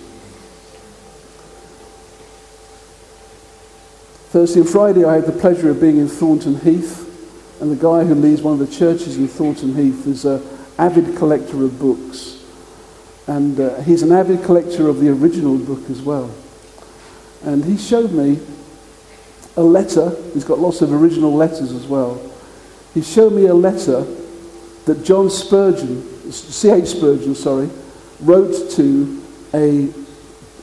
Thursday 4.30 4.60
and 4.62 4.70
Friday, 4.70 5.06
I 5.06 5.16
had 5.16 5.26
the 5.26 5.32
pleasure 5.32 5.70
of 5.70 5.80
being 5.80 5.98
in 5.98 6.08
Thornton 6.08 6.60
Heath, 6.60 7.04
and 7.62 7.72
the 7.72 7.82
guy 7.82 8.04
who 8.04 8.16
leads 8.16 8.42
one 8.42 8.60
of 8.60 8.60
the 8.60 8.74
churches 8.76 9.18
in 9.18 9.28
Thornton 9.28 9.76
Heath 9.76 10.06
is 10.08 10.26
a 10.26 10.42
avid 10.78 11.16
collector 11.16 11.64
of 11.64 11.80
books. 11.80 12.44
And 13.28 13.60
uh, 13.60 13.82
he's 13.82 14.02
an 14.02 14.12
avid 14.12 14.44
collector 14.44 14.90
of 14.90 15.00
the 15.00 15.10
original 15.10 15.58
book 15.58 15.90
as 15.90 16.02
well. 16.02 16.34
And 17.44 17.64
he 17.64 17.78
showed 17.78 18.12
me 18.12 18.40
a 19.56 19.64
letter. 19.64 20.16
He's 20.34 20.44
got 20.44 20.60
lots 20.60 20.82
of 20.82 20.92
original 20.92 21.34
letters 21.34 21.72
as 21.72 21.88
well. 21.88 22.22
He 22.94 23.02
showed 23.02 23.34
me 23.34 23.46
a 23.46 23.54
letter 23.54 24.04
that 24.86 25.04
John 25.04 25.30
Spurgeon, 25.30 26.08
C.H. 26.32 26.86
Spurgeon, 26.86 27.36
sorry, 27.36 27.70
wrote 28.20 28.72
to 28.72 29.24
a, 29.54 29.90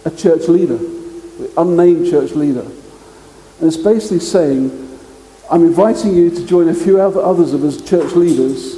a 0.04 0.10
church 0.10 0.48
leader, 0.48 0.76
an 0.76 1.50
unnamed 1.56 2.08
church 2.10 2.32
leader. 2.32 2.62
And 2.62 3.68
it's 3.68 3.76
basically 3.76 4.20
saying, 4.20 4.98
I'm 5.50 5.64
inviting 5.64 6.14
you 6.14 6.30
to 6.30 6.46
join 6.46 6.68
a 6.68 6.74
few 6.74 7.00
other 7.00 7.20
others 7.20 7.52
of 7.52 7.64
us 7.64 7.80
church 7.80 8.12
leaders 8.12 8.76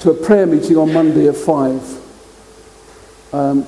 to 0.00 0.10
a 0.10 0.14
prayer 0.14 0.46
meeting 0.46 0.76
on 0.76 0.92
Monday 0.92 1.28
at 1.28 1.36
5. 1.36 2.00
Um, 3.32 3.66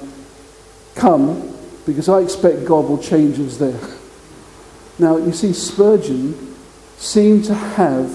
come, 0.95 1.55
because 1.87 2.09
I 2.09 2.21
expect 2.21 2.65
God 2.65 2.89
will 2.89 3.03
change 3.03 3.39
us 3.39 3.59
there. 3.59 3.79
Now, 4.99 5.17
you 5.17 5.33
see, 5.33 5.53
Spurgeon 5.53 6.57
seemed 6.97 7.45
to 7.47 7.55
have 7.55 8.11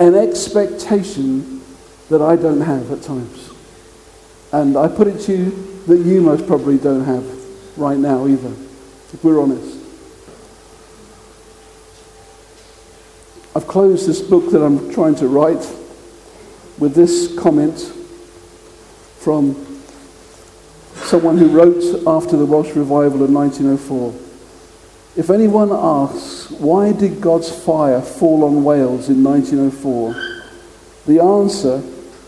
an 0.00 0.14
expectation 0.14 1.55
that 2.08 2.22
I 2.22 2.36
don't 2.36 2.60
have 2.60 2.90
at 2.90 3.02
times. 3.02 3.50
And 4.52 4.76
I 4.76 4.88
put 4.88 5.08
it 5.08 5.20
to 5.22 5.36
you 5.36 5.82
that 5.86 5.98
you 5.98 6.20
most 6.20 6.46
probably 6.46 6.78
don't 6.78 7.04
have 7.04 7.24
right 7.78 7.98
now 7.98 8.26
either, 8.26 8.52
if 9.12 9.22
we're 9.22 9.40
honest. 9.40 9.78
I've 13.54 13.66
closed 13.66 14.06
this 14.06 14.20
book 14.20 14.50
that 14.52 14.62
I'm 14.62 14.92
trying 14.92 15.14
to 15.16 15.28
write 15.28 15.66
with 16.78 16.94
this 16.94 17.36
comment 17.38 17.78
from 19.18 19.54
someone 20.94 21.38
who 21.38 21.48
wrote 21.48 21.82
after 22.06 22.36
the 22.36 22.44
Welsh 22.44 22.74
revival 22.74 23.22
of 23.22 23.30
1904. 23.30 24.14
If 25.16 25.30
anyone 25.30 25.70
asks, 25.72 26.50
why 26.50 26.92
did 26.92 27.20
God's 27.20 27.50
fire 27.50 28.02
fall 28.02 28.44
on 28.44 28.62
Wales 28.62 29.08
in 29.08 29.24
1904? 29.24 30.42
The 31.06 31.22
answer 31.22 31.82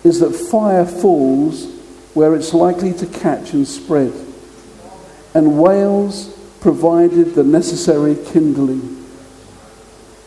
is 0.04 0.20
that 0.20 0.34
fire 0.34 0.86
falls 0.86 1.66
where 2.14 2.34
it's 2.34 2.54
likely 2.54 2.92
to 2.92 3.06
catch 3.06 3.52
and 3.52 3.66
spread. 3.66 4.12
And 5.34 5.58
Wales 5.60 6.36
provided 6.60 7.34
the 7.34 7.44
necessary 7.44 8.16
kindling. 8.26 9.06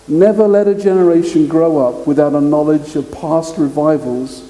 Never 0.07 0.47
let 0.47 0.67
a 0.67 0.75
generation 0.75 1.47
grow 1.47 1.77
up 1.77 2.07
without 2.07 2.33
a 2.33 2.41
knowledge 2.41 2.95
of 2.95 3.11
past 3.11 3.57
revivals, 3.57 4.41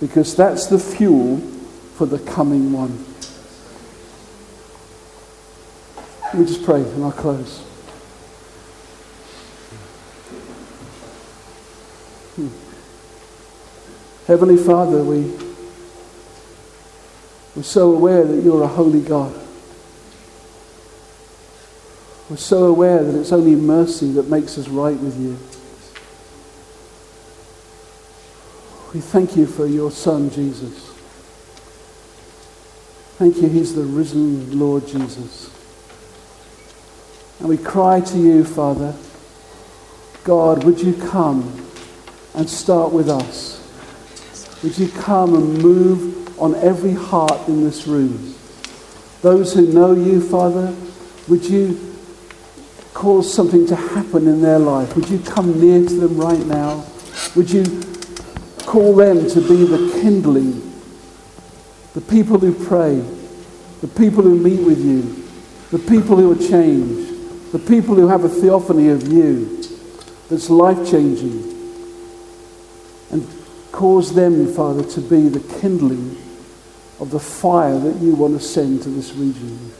because 0.00 0.34
that's 0.34 0.66
the 0.66 0.78
fuel 0.78 1.38
for 1.96 2.06
the 2.06 2.18
coming 2.18 2.72
one. 2.72 3.04
Let 6.24 6.38
me 6.38 6.46
just 6.46 6.64
pray 6.64 6.82
and 6.82 7.04
I'll 7.04 7.12
close. 7.12 7.67
Heavenly 14.28 14.58
Father, 14.58 15.02
we, 15.02 15.22
we're 17.56 17.62
so 17.62 17.94
aware 17.94 18.26
that 18.26 18.42
you're 18.44 18.62
a 18.62 18.66
holy 18.66 19.00
God. 19.00 19.32
We're 22.28 22.36
so 22.36 22.66
aware 22.66 23.02
that 23.02 23.18
it's 23.18 23.32
only 23.32 23.54
mercy 23.54 24.12
that 24.12 24.28
makes 24.28 24.58
us 24.58 24.68
right 24.68 24.98
with 24.98 25.18
you. 25.18 25.38
We 28.92 29.00
thank 29.00 29.34
you 29.34 29.46
for 29.46 29.64
your 29.64 29.90
Son, 29.90 30.28
Jesus. 30.28 30.92
Thank 33.16 33.38
you, 33.38 33.48
He's 33.48 33.74
the 33.74 33.84
risen 33.84 34.58
Lord 34.58 34.86
Jesus. 34.86 35.50
And 37.38 37.48
we 37.48 37.56
cry 37.56 38.02
to 38.02 38.18
you, 38.18 38.44
Father, 38.44 38.94
God, 40.24 40.64
would 40.64 40.82
you 40.82 40.92
come 40.92 41.66
and 42.34 42.50
start 42.50 42.92
with 42.92 43.08
us? 43.08 43.57
Would 44.62 44.76
you 44.76 44.88
come 44.88 45.34
and 45.34 45.62
move 45.62 46.40
on 46.40 46.54
every 46.56 46.92
heart 46.92 47.48
in 47.48 47.62
this 47.62 47.86
room? 47.86 48.34
Those 49.22 49.54
who 49.54 49.72
know 49.72 49.92
you, 49.92 50.20
Father, 50.20 50.74
would 51.28 51.44
you 51.44 51.96
cause 52.94 53.32
something 53.32 53.66
to 53.66 53.76
happen 53.76 54.26
in 54.26 54.42
their 54.42 54.58
life? 54.58 54.96
Would 54.96 55.08
you 55.08 55.20
come 55.20 55.60
near 55.60 55.86
to 55.86 55.94
them 55.94 56.18
right 56.18 56.44
now? 56.46 56.84
Would 57.36 57.50
you 57.50 57.64
call 58.66 58.96
them 58.96 59.28
to 59.30 59.40
be 59.40 59.64
the 59.64 59.98
kindling, 60.00 60.60
the 61.94 62.00
people 62.00 62.38
who 62.38 62.52
pray, 62.66 62.96
the 63.80 63.88
people 63.88 64.22
who 64.22 64.36
meet 64.36 64.60
with 64.66 64.84
you, 64.84 65.02
the 65.70 65.78
people 65.78 66.16
who 66.16 66.32
are 66.32 66.48
changed, 66.48 67.52
the 67.52 67.58
people 67.58 67.94
who 67.94 68.08
have 68.08 68.24
a 68.24 68.28
theophany 68.28 68.88
of 68.88 69.06
you 69.06 69.62
that's 70.28 70.50
life 70.50 70.90
changing? 70.90 71.44
And 73.10 73.37
cause 73.78 74.12
them, 74.12 74.52
Father, 74.52 74.82
to 74.82 75.00
be 75.00 75.28
the 75.28 75.60
kindling 75.60 76.20
of 76.98 77.10
the 77.12 77.20
fire 77.20 77.78
that 77.78 77.94
you 78.02 78.12
want 78.12 78.36
to 78.36 78.44
send 78.44 78.82
to 78.82 78.88
this 78.88 79.12
region. 79.12 79.72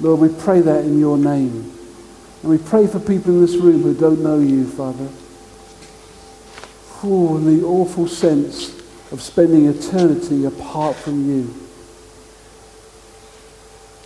Lord, 0.00 0.20
we 0.20 0.28
pray 0.28 0.60
that 0.60 0.84
in 0.84 1.00
your 1.00 1.16
name. 1.16 1.72
And 2.42 2.50
we 2.50 2.58
pray 2.58 2.86
for 2.86 3.00
people 3.00 3.32
in 3.32 3.40
this 3.40 3.56
room 3.56 3.80
who 3.80 3.94
don't 3.94 4.22
know 4.22 4.38
you, 4.38 4.66
Father. 4.66 5.08
Oh, 7.02 7.38
and 7.38 7.46
the 7.46 7.64
awful 7.64 8.06
sense 8.06 8.78
of 9.10 9.22
spending 9.22 9.64
eternity 9.64 10.44
apart 10.44 10.94
from 10.94 11.26
you. 11.26 11.44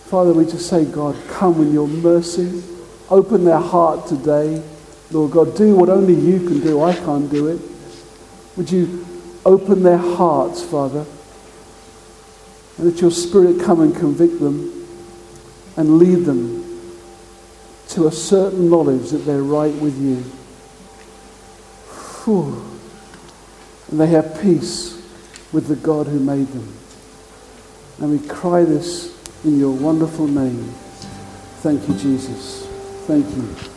Father, 0.05 0.31
we 0.31 0.45
just 0.45 0.69
say, 0.69 0.85
God, 0.85 1.17
come 1.27 1.61
in 1.61 1.73
your 1.73 1.89
mercy. 1.89 2.63
Open 3.09 3.43
their 3.43 3.59
heart 3.59 4.07
today. 4.07 4.63
Lord 5.11 5.31
God, 5.31 5.57
do 5.57 5.75
what 5.75 5.89
only 5.89 6.13
you 6.13 6.39
can 6.47 6.61
do. 6.61 6.81
I 6.81 6.95
can't 6.95 7.29
do 7.29 7.47
it. 7.47 7.74
Would 8.57 8.71
you 8.71 9.05
open 9.45 9.83
their 9.83 9.97
hearts, 9.97 10.63
Father? 10.63 11.05
And 12.77 12.91
let 12.91 13.01
your 13.01 13.11
Spirit 13.11 13.61
come 13.61 13.81
and 13.81 13.95
convict 13.95 14.39
them 14.39 14.87
and 15.77 15.97
lead 15.97 16.25
them 16.25 16.63
to 17.89 18.07
a 18.07 18.11
certain 18.11 18.69
knowledge 18.69 19.11
that 19.11 19.19
they're 19.19 19.43
right 19.43 19.73
with 19.75 19.97
you. 20.01 20.23
Whew. 22.23 22.65
And 23.89 23.99
they 23.99 24.07
have 24.07 24.41
peace 24.41 25.01
with 25.53 25.67
the 25.67 25.75
God 25.75 26.07
who 26.07 26.19
made 26.19 26.47
them. 26.47 26.73
And 27.99 28.11
we 28.11 28.27
cry 28.27 28.63
this 28.63 29.15
in 29.45 29.59
your 29.59 29.71
wonderful 29.71 30.27
name. 30.27 30.63
Thank 31.61 31.87
you, 31.87 31.95
Jesus. 31.95 32.65
Thank 33.07 33.25
you. 33.35 33.74